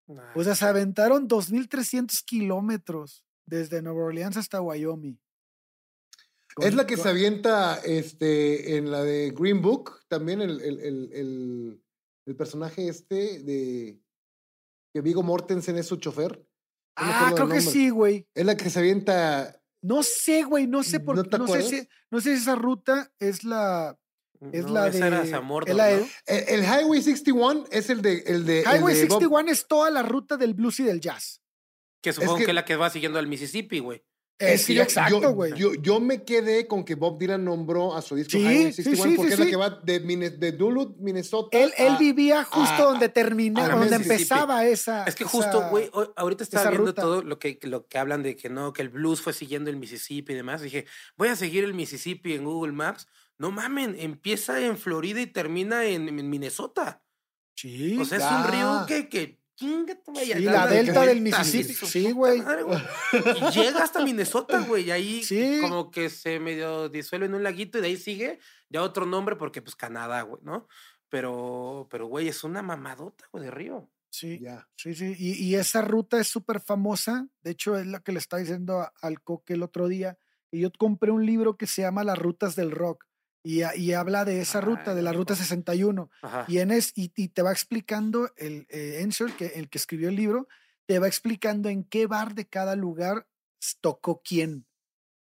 [0.08, 5.20] Nah, O sea, se aventaron 2.300 kilómetros desde Nueva Orleans hasta Wyoming.
[6.62, 10.80] Es la que con- se avienta este, en la de Green Book, también el, el,
[10.82, 11.84] el, el,
[12.26, 14.02] el personaje este de...
[14.94, 16.38] que Vigo Mortensen es su chofer.
[16.38, 16.46] No
[16.98, 18.28] Ah, creo que sí, güey.
[18.36, 19.62] Es la que se avienta.
[19.82, 21.70] No sé, güey, no sé por ¿No te No, sé acuerdas?
[21.70, 23.98] si, no sé si esa ruta es la.
[24.52, 26.08] Es No, la era de- Zamordo, es la de- ¿no?
[26.26, 28.18] El, el Highway 61 es el de.
[28.28, 31.00] El de el Highway de Bob- 61 es toda la ruta del blues y del
[31.00, 31.41] jazz.
[32.02, 32.52] Que supongo que- que...
[32.52, 34.04] es la que va siguiendo al Mississippi, güey.
[34.40, 35.54] Es sí, yo- exacto, güey.
[35.56, 38.82] Yo, yo me quedé con que Bob Dylan nombró a su disco Sí, Highway sí,
[38.82, 41.56] 61 sí, porque sí, es la que va de, Duluth, Minnesota.
[41.56, 45.04] Él, él vivía justo a- donde terminaba, a donde empezaba esa.
[45.04, 47.02] Es que justo, güey, ahorita estaba viendo ruta.
[47.04, 49.78] todo lo que, lo que hablan de que no, que el blues fue siguiendo el
[49.78, 50.62] Mississippi y demás.
[50.64, 50.88] Dije,
[51.18, 53.08] voy a seguir el Mississippi en Google Maps.
[53.38, 57.04] No mamen, empieza en Florida y termina en, en Minnesota.
[57.56, 57.96] Sí.
[58.00, 61.22] O sea, es un río que, que chinga tu madre, Sí, da la delta del
[61.22, 61.74] Mississippi.
[61.86, 62.40] Sí, güey.
[62.40, 64.86] Y llega hasta Minnesota, güey.
[64.86, 65.60] Y ahí Sí.
[65.62, 68.40] como que se medio disuelve en un laguito y de ahí sigue
[68.70, 70.68] ya otro nombre porque pues Canadá, güey, ¿no?
[71.10, 73.92] Pero, pero, güey, es una mamadota, güey, de río.
[74.10, 74.68] Sí, Ya.
[74.76, 75.16] sí, sí.
[75.18, 77.28] Y, y esa ruta es súper famosa.
[77.42, 80.18] De hecho, es la que le estaba diciendo a- al Coque el otro día.
[80.52, 83.06] Y yo compré un libro que se llama Las Rutas del Rock.
[83.44, 86.10] Y, habla de esa ruta, Ay, de la ruta 61.
[86.22, 86.46] Ajá.
[86.48, 90.10] Y, en es, y, y te va explicando, el eh, Ensor, que, el que escribió
[90.10, 90.48] el libro,
[90.86, 93.28] te va explicando en qué bar de cada lugar
[93.82, 94.66] tocó quién.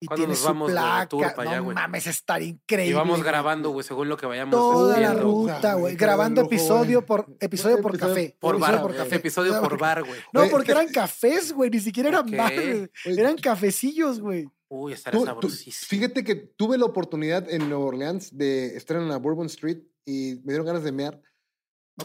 [0.03, 1.07] Y ¿Cuándo tiene su vamos de placa.
[1.09, 2.89] tour pa' allá, no mames, estar increíble.
[2.89, 5.55] Y vamos grabando, güey, según lo que vayamos Toda la ruta.
[5.57, 5.95] ruta, güey.
[5.95, 8.35] Grabando lujo, episodio por episodio por Episodio café.
[8.39, 9.15] Por episodio bar, por café.
[9.15, 10.19] episodio por bar, güey.
[10.33, 11.69] No, porque eran cafés, güey.
[11.69, 12.35] Ni siquiera eran Ok.
[12.35, 12.89] bares.
[13.05, 14.49] Güey, Eran cafecillos, güey.
[14.73, 15.87] Uy, estará tú- tú- sabrosísimo.
[15.89, 20.35] fíjate que tuve la oportunidad en Nueva Orleans de estar en la Bourbon Street y
[20.45, 21.21] me dieron ganas de mear.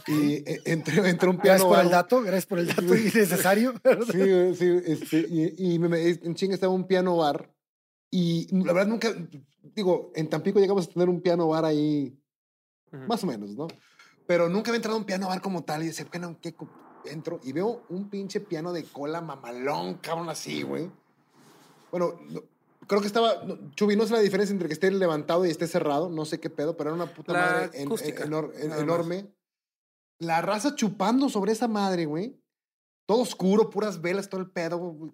[0.08, 1.68] Y eh, entré, entré a un piano.
[1.68, 2.20] Gracias por el dato.
[2.22, 3.72] Gracias por el dato innecesario.
[4.12, 7.54] Sí, sí, este, y, y me- en chinga estaba un piano bar.
[8.10, 9.14] Y la verdad nunca,
[9.74, 12.18] digo, en Tampico llegamos a tener un piano bar ahí,
[12.92, 13.06] Ujú.
[13.06, 13.68] más o menos, ¿no?
[14.26, 15.82] Pero nunca había entrado a un piano bar como tal.
[15.84, 16.68] Y decía, bueno, ¿qué co-
[17.04, 17.40] entro?
[17.44, 20.90] Y veo un pinche piano de cola mamalón, cabrón, así, güey.
[21.92, 22.42] Bueno, no-
[22.86, 25.66] creo que estaba, no, Chubi, no sé la diferencia entre que esté levantado y esté
[25.66, 28.16] cerrado, no sé qué pedo, pero era una puta La madre en- en-
[28.54, 29.34] en- enorme.
[30.18, 32.40] La raza chupando sobre esa madre, güey.
[33.06, 34.78] Todo oscuro, puras velas, todo el pedo.
[34.78, 35.12] güey.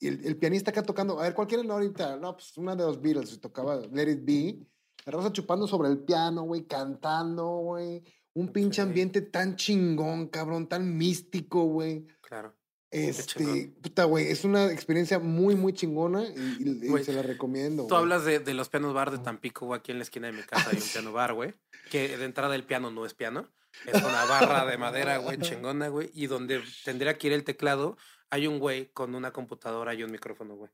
[0.00, 2.16] El, el pianista acá tocando, a ver, ¿cuál quieren ahorita?
[2.16, 4.66] No, pues una de los Beatles, tocaba Let It Be.
[5.06, 8.02] La raza chupando sobre el piano, güey, cantando, güey.
[8.34, 12.06] Un pinche ambiente tan chingón, cabrón, tan místico, güey.
[12.20, 12.54] Claro.
[12.94, 17.86] Este, puta, güey, es una experiencia muy, muy chingona y, y- se la recomiendo.
[17.86, 19.78] Tú hablas de, de los pianos bar de Tampico, güey.
[19.80, 21.54] Aquí en la esquina de mi casa hay un piano bar, güey.
[21.90, 23.50] Que de entrada el piano no es piano.
[23.86, 26.08] Es una barra de madera, güey, chingona, güey.
[26.14, 27.96] Y donde tendría que ir el teclado,
[28.30, 30.70] hay un güey con una computadora y un micrófono, güey.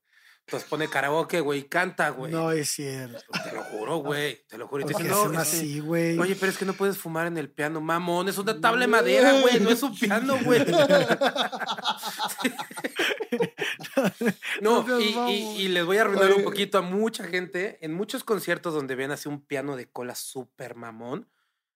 [0.47, 2.32] Entonces pone karaoke, güey, y canta, güey.
[2.32, 3.22] No es cierto.
[3.45, 4.45] Te lo juro, güey.
[4.49, 4.82] Te lo juro.
[4.82, 6.18] Y te ¿Por qué dicen, no, así, güey?
[6.18, 8.28] Oye, pero es que no puedes fumar en el piano, mamón.
[8.28, 9.61] Es una tabla de madera, güey.
[9.61, 10.64] No es un piano, güey.
[14.61, 15.30] No, y, y- mamón.
[15.32, 17.78] y les voy a arruinar un poquito a mucha gente.
[17.84, 21.28] En muchos conciertos donde ven así un piano de cola súper mamón,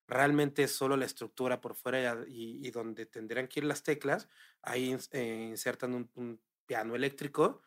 [0.07, 4.29] realmente es solo la estructura por fuera y, y donde tendrían que ir las teclas,
[4.63, 7.63] ahí eh, insertan un, un piano eléctrico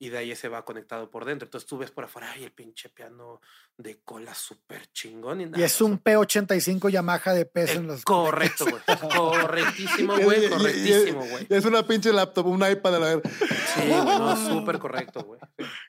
[0.00, 1.46] y de ahí se va conectado por dentro.
[1.46, 3.40] Entonces tú ves por afuera, ay, el pinche piano
[3.76, 5.40] de cola súper chingón.
[5.40, 8.04] Y, es un P85 Yamaha de peso en los.
[8.04, 8.82] correcto, güey.
[9.16, 10.48] Correctísimo, güey.
[10.48, 11.46] Correctísimo, güey.
[11.48, 13.22] Es una pinche laptop, un iPad a la ver.
[13.28, 15.40] Sí, güey, no, súper correcto, güey.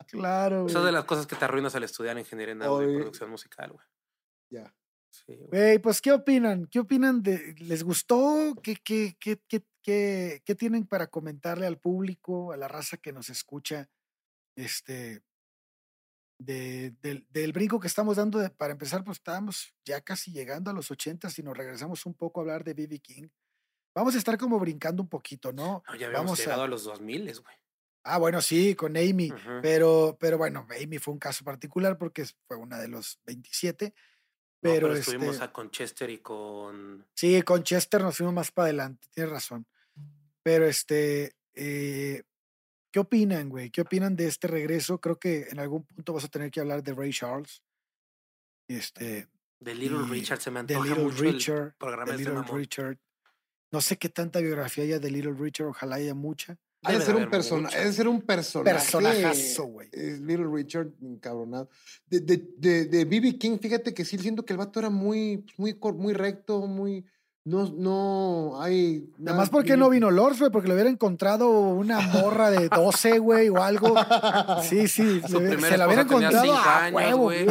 [0.07, 0.66] Claro.
[0.66, 3.30] Esa es de las cosas que te arruinas al estudiar ingeniería en audio y producción
[3.30, 3.86] musical, güey.
[4.49, 4.74] Ya.
[5.12, 5.49] Sí, güey.
[5.49, 6.66] Güey, pues, ¿qué opinan?
[6.66, 7.53] ¿Qué opinan de.
[7.60, 8.55] ¿Les gustó?
[8.64, 13.14] ¿Qué, qué, qué, qué, qué, qué tienen para comentarle al público, a la raza que
[13.14, 13.88] nos escucha?
[14.60, 15.22] Este.
[16.41, 20.72] De, del, del brinco que estamos dando, de- para empezar, pues estábamos ya casi llegando
[20.72, 22.99] a los 80 si nos regresamos un poco a hablar de B.B.
[22.99, 23.28] King.
[23.93, 25.84] Vamos a estar como brincando un poquito, ¿no?
[25.86, 26.68] No, ya habíamos Vamos a- llegado a...
[26.68, 27.55] los 2000, güey.
[28.05, 29.30] Ah, bueno, sí, con Amy.
[29.62, 33.93] Pero, pero bueno, Amy fue un caso particular porque fue una de los 27.
[33.93, 33.93] No,
[34.62, 37.05] Pero, pero estuvimos este, a con Chester y con...
[37.14, 39.68] sí, con Chester nos fuimos más para adelante, tienes razón.
[40.41, 42.24] Pero este, eh,
[42.92, 43.70] ¿qué opinan, güey?
[43.70, 45.00] ¿Qué opinan de este regreso?
[45.00, 47.62] Creo que en algún punto vas a tener que hablar de Ray Charles.
[48.68, 49.28] Este,
[49.60, 51.76] De Little y Richard se me de antoja Little mucho el Richard.
[51.78, 52.58] programa de de Little mamón.
[52.58, 52.98] Richard.
[53.72, 56.58] No sé qué tanta biografía haya de Little Richard, ojalá haya mucha.
[56.84, 57.76] Ha de Debe ser de un haber personaje.
[57.76, 57.82] mucha.
[57.82, 58.76] Ha de ser un personaje.
[58.76, 59.90] Personajazo, güey.
[59.92, 61.70] Es Little Richard, encabronado.
[62.06, 63.38] De, de, de, de B.B.
[63.38, 67.06] King, fíjate que sí siento que el vato era muy, muy, cor- muy recto, muy.
[67.46, 69.10] No, no hay.
[69.18, 73.18] Nada más porque no vino Lors, güey, porque le hubiera encontrado una morra de 12,
[73.20, 73.96] güey, o algo.
[74.62, 77.18] Sí, sí, Su le- primera se la hubiera encontrado a años, huevo.
[77.24, 77.48] güey.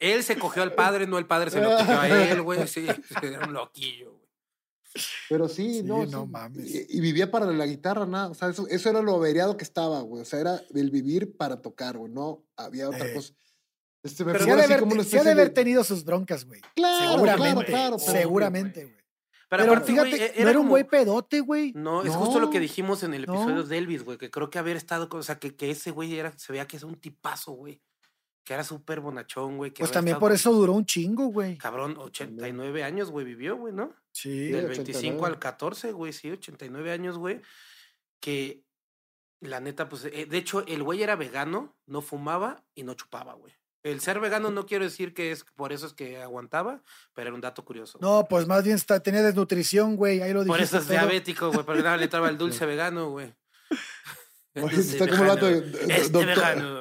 [0.00, 2.66] Él se cogió al padre, no el padre se lo cogió a él, güey.
[2.66, 2.86] Sí,
[3.22, 4.24] era un loquillo, güey.
[5.28, 6.06] Pero sí, Sí, no.
[6.06, 6.66] no sí, mames.
[6.74, 8.28] Y, y vivía para la guitarra, nada.
[8.28, 10.22] O sea, eso, eso era lo averiado que estaba, güey.
[10.22, 12.12] O sea, era el vivir para tocar, güey.
[12.12, 13.14] No había otra Eh.
[13.14, 13.34] cosa.
[14.04, 14.94] Este, me Pero Sí ha figura de haber, como
[15.24, 16.60] de haber tenido sus broncas, güey.
[16.76, 17.42] Claro, Seguramente.
[17.42, 17.96] claro, claro.
[17.98, 18.96] pero- seguramente, güey.
[19.48, 21.72] Pero, Pero, aparte, güey, fíjate, e- no era un güey pedote, güey.
[21.74, 23.34] No, es justo lo que dijimos en el no.
[23.34, 25.90] episodio de Elvis, güey, que creo que haber estado, con- o sea, que, que ese
[25.90, 27.80] güey era, se veía que es un tipazo, güey.
[28.44, 29.70] Que era súper bonachón, güey.
[29.70, 31.56] Pues también estado por eso duró un chingo, güey.
[31.56, 33.94] Cabrón, 89 años, güey, vivió, güey, ¿no?
[34.12, 34.48] Sí.
[34.50, 34.92] Del 89.
[34.92, 37.40] 25 al 14, güey, sí, 89 años, güey.
[38.20, 38.62] Que
[39.40, 43.32] la neta, pues, eh, de hecho, el güey era vegano, no fumaba y no chupaba,
[43.34, 43.54] güey.
[43.84, 46.82] El ser vegano no quiero decir que es por eso es que aguantaba,
[47.14, 47.98] pero era un dato curioso.
[48.00, 50.22] No, pues más bien está, tenía desnutrición, güey.
[50.22, 50.96] Ahí lo por dijiste eso es todo.
[51.06, 53.34] diabético, güey, porque nada le entraba el dulce vegano, güey.
[54.56, 56.80] Oye, Este está como el Este doctor- vegano,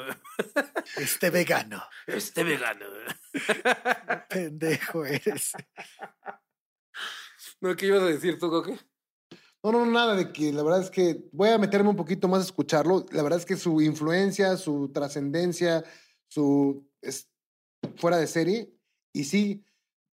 [0.96, 1.84] Este vegano.
[2.08, 2.86] este vegano.
[4.30, 5.52] Pendejo eres.
[7.62, 8.80] No, ¿qué ibas a decir tú, Coque?
[9.64, 12.42] No, no, nada de que la verdad es que voy a meterme un poquito más
[12.42, 13.06] a escucharlo.
[13.12, 15.84] La verdad es que su influencia, su trascendencia,
[16.34, 17.30] su es
[17.98, 18.74] fuera de serie.
[19.14, 19.64] Y sí,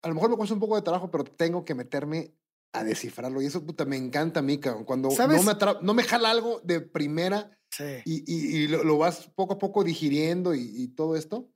[0.01, 2.34] a lo mejor me cuesta un poco de trabajo, pero tengo que meterme
[2.74, 3.41] a descifrarlo.
[3.41, 4.84] Y eso, puta, me encanta a mí, cabrón.
[4.84, 5.43] Cuando ¿Sabes?
[5.43, 7.84] no me, no me jala algo de primera Sí.
[8.03, 11.51] y, y- y lo, lo vas poco a poco digiriendo y, y todo esto,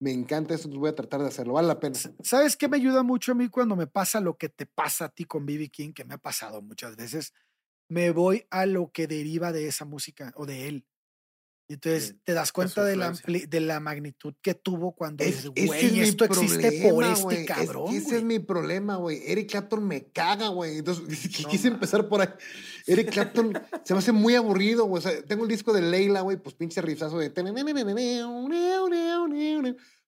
[0.00, 0.68] me encanta eso.
[0.68, 1.54] Voy a tratar de hacerlo.
[1.54, 1.96] Vale la pena.
[2.22, 5.08] ¿Sabes qué me ayuda mucho a mí cuando me pasa lo que te pasa a
[5.08, 5.68] ti con B.B.
[5.70, 7.32] King, que me ha pasado muchas veces?
[7.88, 10.86] Me voy a lo que deriva de esa música o de él.
[11.68, 15.42] Y entonces Sí, te das cuenta de la, de la magnitud que tuvo cuando Es-
[15.52, 17.36] dices, güey, es esto existe por problema, este güey.
[17.38, 17.94] Es- cabrón.
[17.94, 18.16] ese güey".
[18.16, 19.20] es mi problema, güey.
[19.26, 20.78] Eric Clapton me caga, güey.
[20.78, 21.04] Entonces,
[21.42, 22.28] No quise empezar por ahí.
[22.86, 23.52] Eric Clapton
[23.84, 25.00] se me hace muy aburrido, güey.
[25.00, 27.30] O sea, tengo el disco de Leila, güey, pues pinche rifazo de...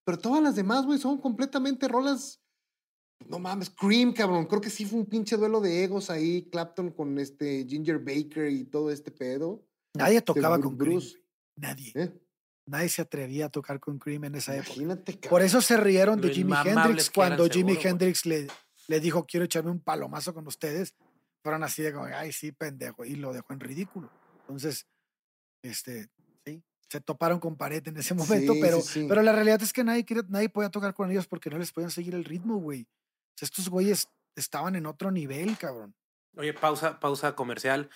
[0.04, 2.40] Pero todas las demás, güey, son completamente rolas...
[3.26, 4.46] No mames, Cream, cabrón.
[4.46, 8.48] Creo que sí fue un pinche duelo de egos ahí, Clapton con este Ginger Baker
[8.48, 9.66] y todo este pedo.
[9.94, 10.92] Nadie tocaba con Cream.
[10.94, 11.16] Bruce.
[11.16, 11.28] güey.
[11.61, 11.92] Nadie.
[11.94, 12.12] ¿eh?
[12.66, 14.74] Nadie se atrevía a tocar con Cream en esa época.
[14.74, 17.88] Imagínate, Por eso se rieron de Lo Jimi Hendrix cuando Jimi seguro.
[17.90, 18.46] Hendrix le,
[18.88, 20.94] le dijo quiero echarme un palomazo con ustedes.
[21.42, 23.04] Fueron así de como, ay, sí, pendejo.
[23.04, 24.11] Y lo dejó en ridículo.
[24.40, 24.86] Entonces,
[25.62, 26.09] este,
[26.44, 29.06] sí, se toparon con pared en ese momento, Sí, pero, sí, sí.
[29.09, 31.72] pero la realidad es que nadie, quería- nadie podía tocar con ellos porque no les
[31.72, 32.82] podían seguir el ritmo, güey.
[32.82, 35.94] O sea, estos güeyes estaban en otro nivel, cabrón.
[36.36, 37.88] Oye, pausa, pausa comercial.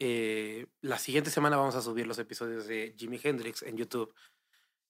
[0.00, 4.12] Eh, la siguiente semana vamos a subir los episodios de Jimi Hendrix en YouTube.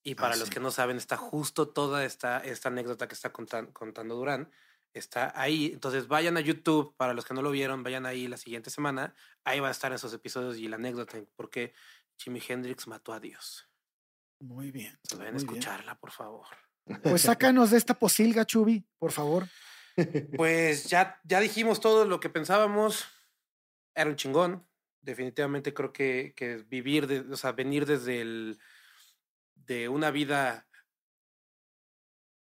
[0.03, 0.55] Y para los sí.
[0.55, 4.51] que no saben, está justo toda esta, esta anécdota que está contan- contando Durán.
[4.95, 5.71] Está ahí.
[5.75, 6.95] Entonces vayan a YouTube.
[6.97, 9.15] Para los que no lo vieron, vayan ahí la siguiente semana.
[9.45, 11.19] Ahí va a estar esos episodios y la anécdota.
[11.37, 11.75] Porque
[12.17, 13.69] Jimi Hendrix mató a Dios.
[14.41, 14.99] Muy bien.
[15.19, 15.37] Bien.
[15.37, 16.47] escucharla, por favor.
[17.03, 19.47] Pues sácanos de esta posilga, Chubi, por favor.
[20.37, 23.05] Pues ya, ya dijimos todo lo que pensábamos.
[23.95, 24.67] Era un chingón.
[25.03, 28.59] Definitivamente creo que, que vivir, de, o sea, venir desde el
[29.55, 30.67] de una vida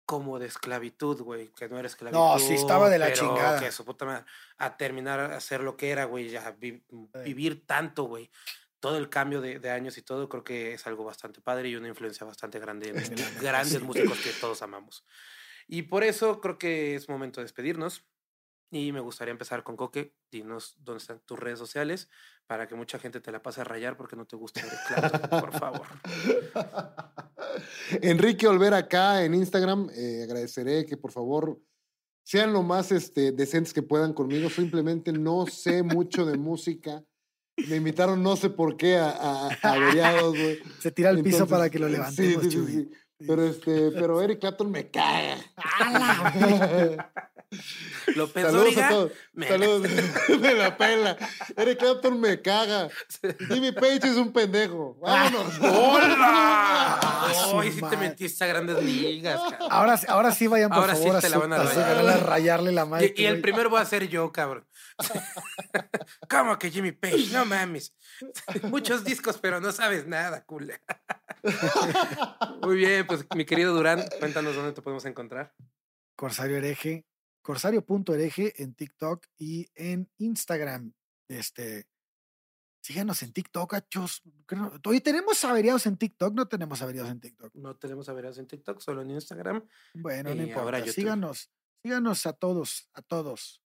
[0.05, 2.17] como de esclavitud, güey, que no era esclavitud.
[2.17, 3.59] No, sí, estaba de la pero chingada.
[3.59, 4.25] Que su puta madre,
[4.57, 6.81] a terminar a hacer lo que era, güey, ya vi-
[7.25, 8.31] vivir tanto, güey.
[8.79, 11.75] Todo el cambio de, de años y todo, creo que es algo bastante padre y
[11.75, 13.83] una influencia bastante grande en neta, grandes sí.
[13.83, 15.03] músicos que todos amamos.
[15.67, 18.05] Y por eso creo que es momento de despedirnos.
[18.69, 20.13] Y me gustaría empezar con Coque.
[20.29, 22.09] Dinos dónde están tus redes sociales
[22.47, 25.39] para que mucha gente te la pase a rayar porque no te gusta Eric Clapton,
[25.39, 25.87] por favor.
[28.01, 29.89] Enrique Olvera acá en Instagram.
[29.95, 31.59] eh, agradeceré que por favor
[32.23, 34.49] sean lo más este, decentes que puedan conmigo.
[34.49, 37.03] Simplemente no sé mucho de música.
[37.69, 40.59] Me invitaron no sé por qué a, a, a averiados, güey.
[40.79, 42.71] Se tira al piso para que lo sí, levantemos, sí, sí, Chubi.
[42.73, 42.91] sí.
[43.25, 45.37] Pero, este, pero Eric Clapton me caga.
[48.15, 49.11] López Saludos Dóriga, a todos.
[49.33, 49.89] me- Saludos.
[50.41, 51.17] me la pela.
[51.55, 52.89] Eric Clapton me caga.
[53.49, 54.97] Jimmy Page es un pendejo.
[55.01, 55.57] Vámonos.
[55.59, 56.15] ¡Hola!
[57.01, 59.69] Ah, Ay, sí te metiste a grandes ligas, cabrón.
[59.71, 62.07] Ahora, sí- ahora sí vayan, por Ahora sí favor, te a, la van a rayar.
[62.09, 63.13] a rayarle la madre.
[63.15, 64.67] Y, y el primero voy a ser yo, cabrón.
[66.29, 67.27] ¿Cómo que Jimmy Page?
[67.31, 67.93] No mames.
[68.63, 70.81] Muchos discos, pero no sabes nada, cule.
[72.61, 75.53] Muy bien, pues mi querido Durán, cuéntanos dónde te podemos encontrar.
[76.15, 77.05] Corsario Hereje,
[77.47, 80.91] corsario.hereje en TikTok y en Instagram.
[81.29, 81.87] Este,
[82.81, 84.21] síganos en TikTok, achos.
[84.85, 86.33] Oye, ¿tenemos averiados en TikTok?
[86.33, 87.55] No tenemos averiados en TikTok.
[87.55, 89.65] No tenemos a veras en TikTok, solo en Instagram.
[89.93, 90.91] Bueno, no ahora importa.
[90.91, 91.49] Síganos,
[91.81, 93.63] síganos a todos, a todos.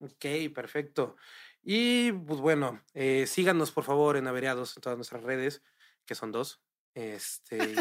[0.00, 1.16] Ok, perfecto.
[1.62, 5.62] Y pues bueno, eh, síganos por favor en Averiados en todas nuestras redes,
[6.04, 6.60] que son dos.
[6.94, 7.74] Este,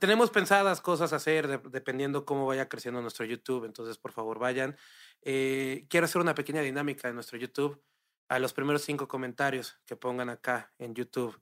[0.00, 4.38] tenemos pensadas cosas a hacer de- dependiendo cómo vaya creciendo nuestro YouTube, entonces por favor
[4.38, 4.76] vayan.
[5.22, 7.82] Eh, quiero hacer una pequeña dinámica en nuestro YouTube.
[8.28, 11.38] A los primeros cinco comentarios que pongan acá en YouTube,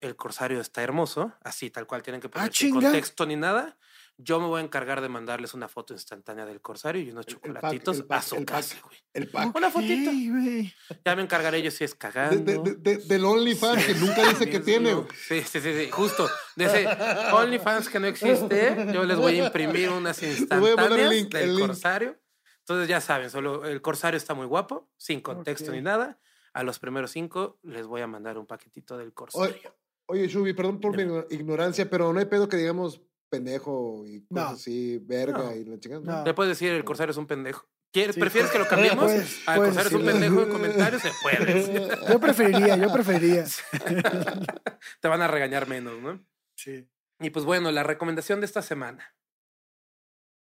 [0.00, 2.82] el corsario está hermoso, así tal cual tienen que Ah, poner sin chinga.
[2.88, 3.78] contexto ni nada.
[4.18, 7.32] Yo me voy a encargar de mandarles una foto instantánea del corsario y unos El-
[7.34, 8.98] el pack, chocolatitos el pack, a su el casa, güey.
[9.14, 9.56] El pack.
[9.56, 10.10] Una fotito.
[10.10, 10.72] Güey.
[11.04, 12.62] Ya me encargaré yo si es De- cagando.
[12.62, 14.94] de- de- del OnlyFans que nunca dice que tiene.
[14.94, 15.08] mío.
[15.28, 16.28] Sí, sí, sí, sí, justo.
[16.56, 16.86] De ese
[17.32, 21.58] OnlyFans que no existe, yo les voy a imprimir unas instantáneas link, del.
[21.58, 22.18] Corsario.
[22.60, 25.76] Entonces ya saben, solo el Corsario está muy guapo, sin contexto Ok.
[25.76, 26.20] ni nada.
[26.54, 29.74] A los primeros cinco les voy a mandar un paquetito del Corsario.
[30.06, 33.00] Oye, Shubi, perdón por mi igno- ignorancia, pero no hay pedo que digamos
[33.32, 34.54] pendejo y cosas No.
[34.56, 35.56] así, verga No.
[35.56, 36.18] y la chingada.
[36.20, 36.24] No.
[36.24, 37.66] Le puedes decir el Corsario es un pendejo.
[37.90, 39.04] ¿Quieres, Sí, ¿Prefieres que lo pues, cambiemos?
[39.04, 41.88] puedes- Al puedes Corsario es un pendejo en comentarios, se puede.
[42.10, 43.44] Yo preferiría, yo preferiría.
[45.00, 46.24] Te van a regañar menos, ¿no?
[46.56, 46.86] Sí.
[47.20, 49.14] Y pues bueno, la recomendación de esta semana.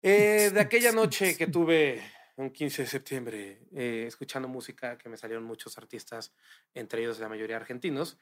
[0.02, 2.02] Eh, de aquella noche que tuve
[2.38, 6.34] un 15 de septiembre eh, escuchando música, que me salieron muchos artistas,
[6.74, 8.18] entre ellos la mayoría argentinos,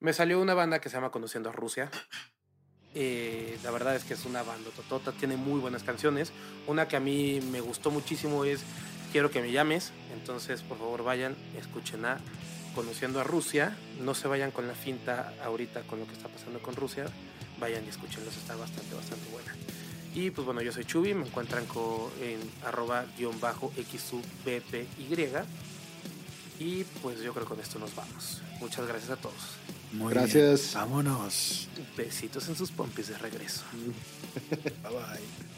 [0.00, 1.90] me salió una banda que se llama Conociendo a Rusia.
[2.94, 6.32] Eh, la verdad es que es una banda totota, tiene muy buenas canciones.
[6.66, 8.60] Una que a mí me gustó muchísimo es
[9.12, 9.92] Quiero que me llames.
[10.12, 12.18] Entonces, por favor, vayan, escuchen a
[12.74, 13.76] Conociendo a Rusia.
[14.00, 17.06] No se vayan con la finta ahorita con lo que está pasando con Rusia.
[17.60, 19.54] Vayan y escúchenlos, está bastante, bastante buena.
[20.16, 24.88] Y pues bueno, yo soy Chubi, me encuentran co- en arroba guion bajo XUBPY.
[26.58, 28.40] Y pues yo creo que con esto nos vamos.
[28.60, 29.34] Muchas gracias a todos.
[29.94, 30.60] Muy Gracias.
[30.60, 30.74] bien.
[30.74, 31.68] Vámonos.
[31.96, 33.62] Besitos en sus pompis de regreso.
[34.82, 35.53] Bye bye.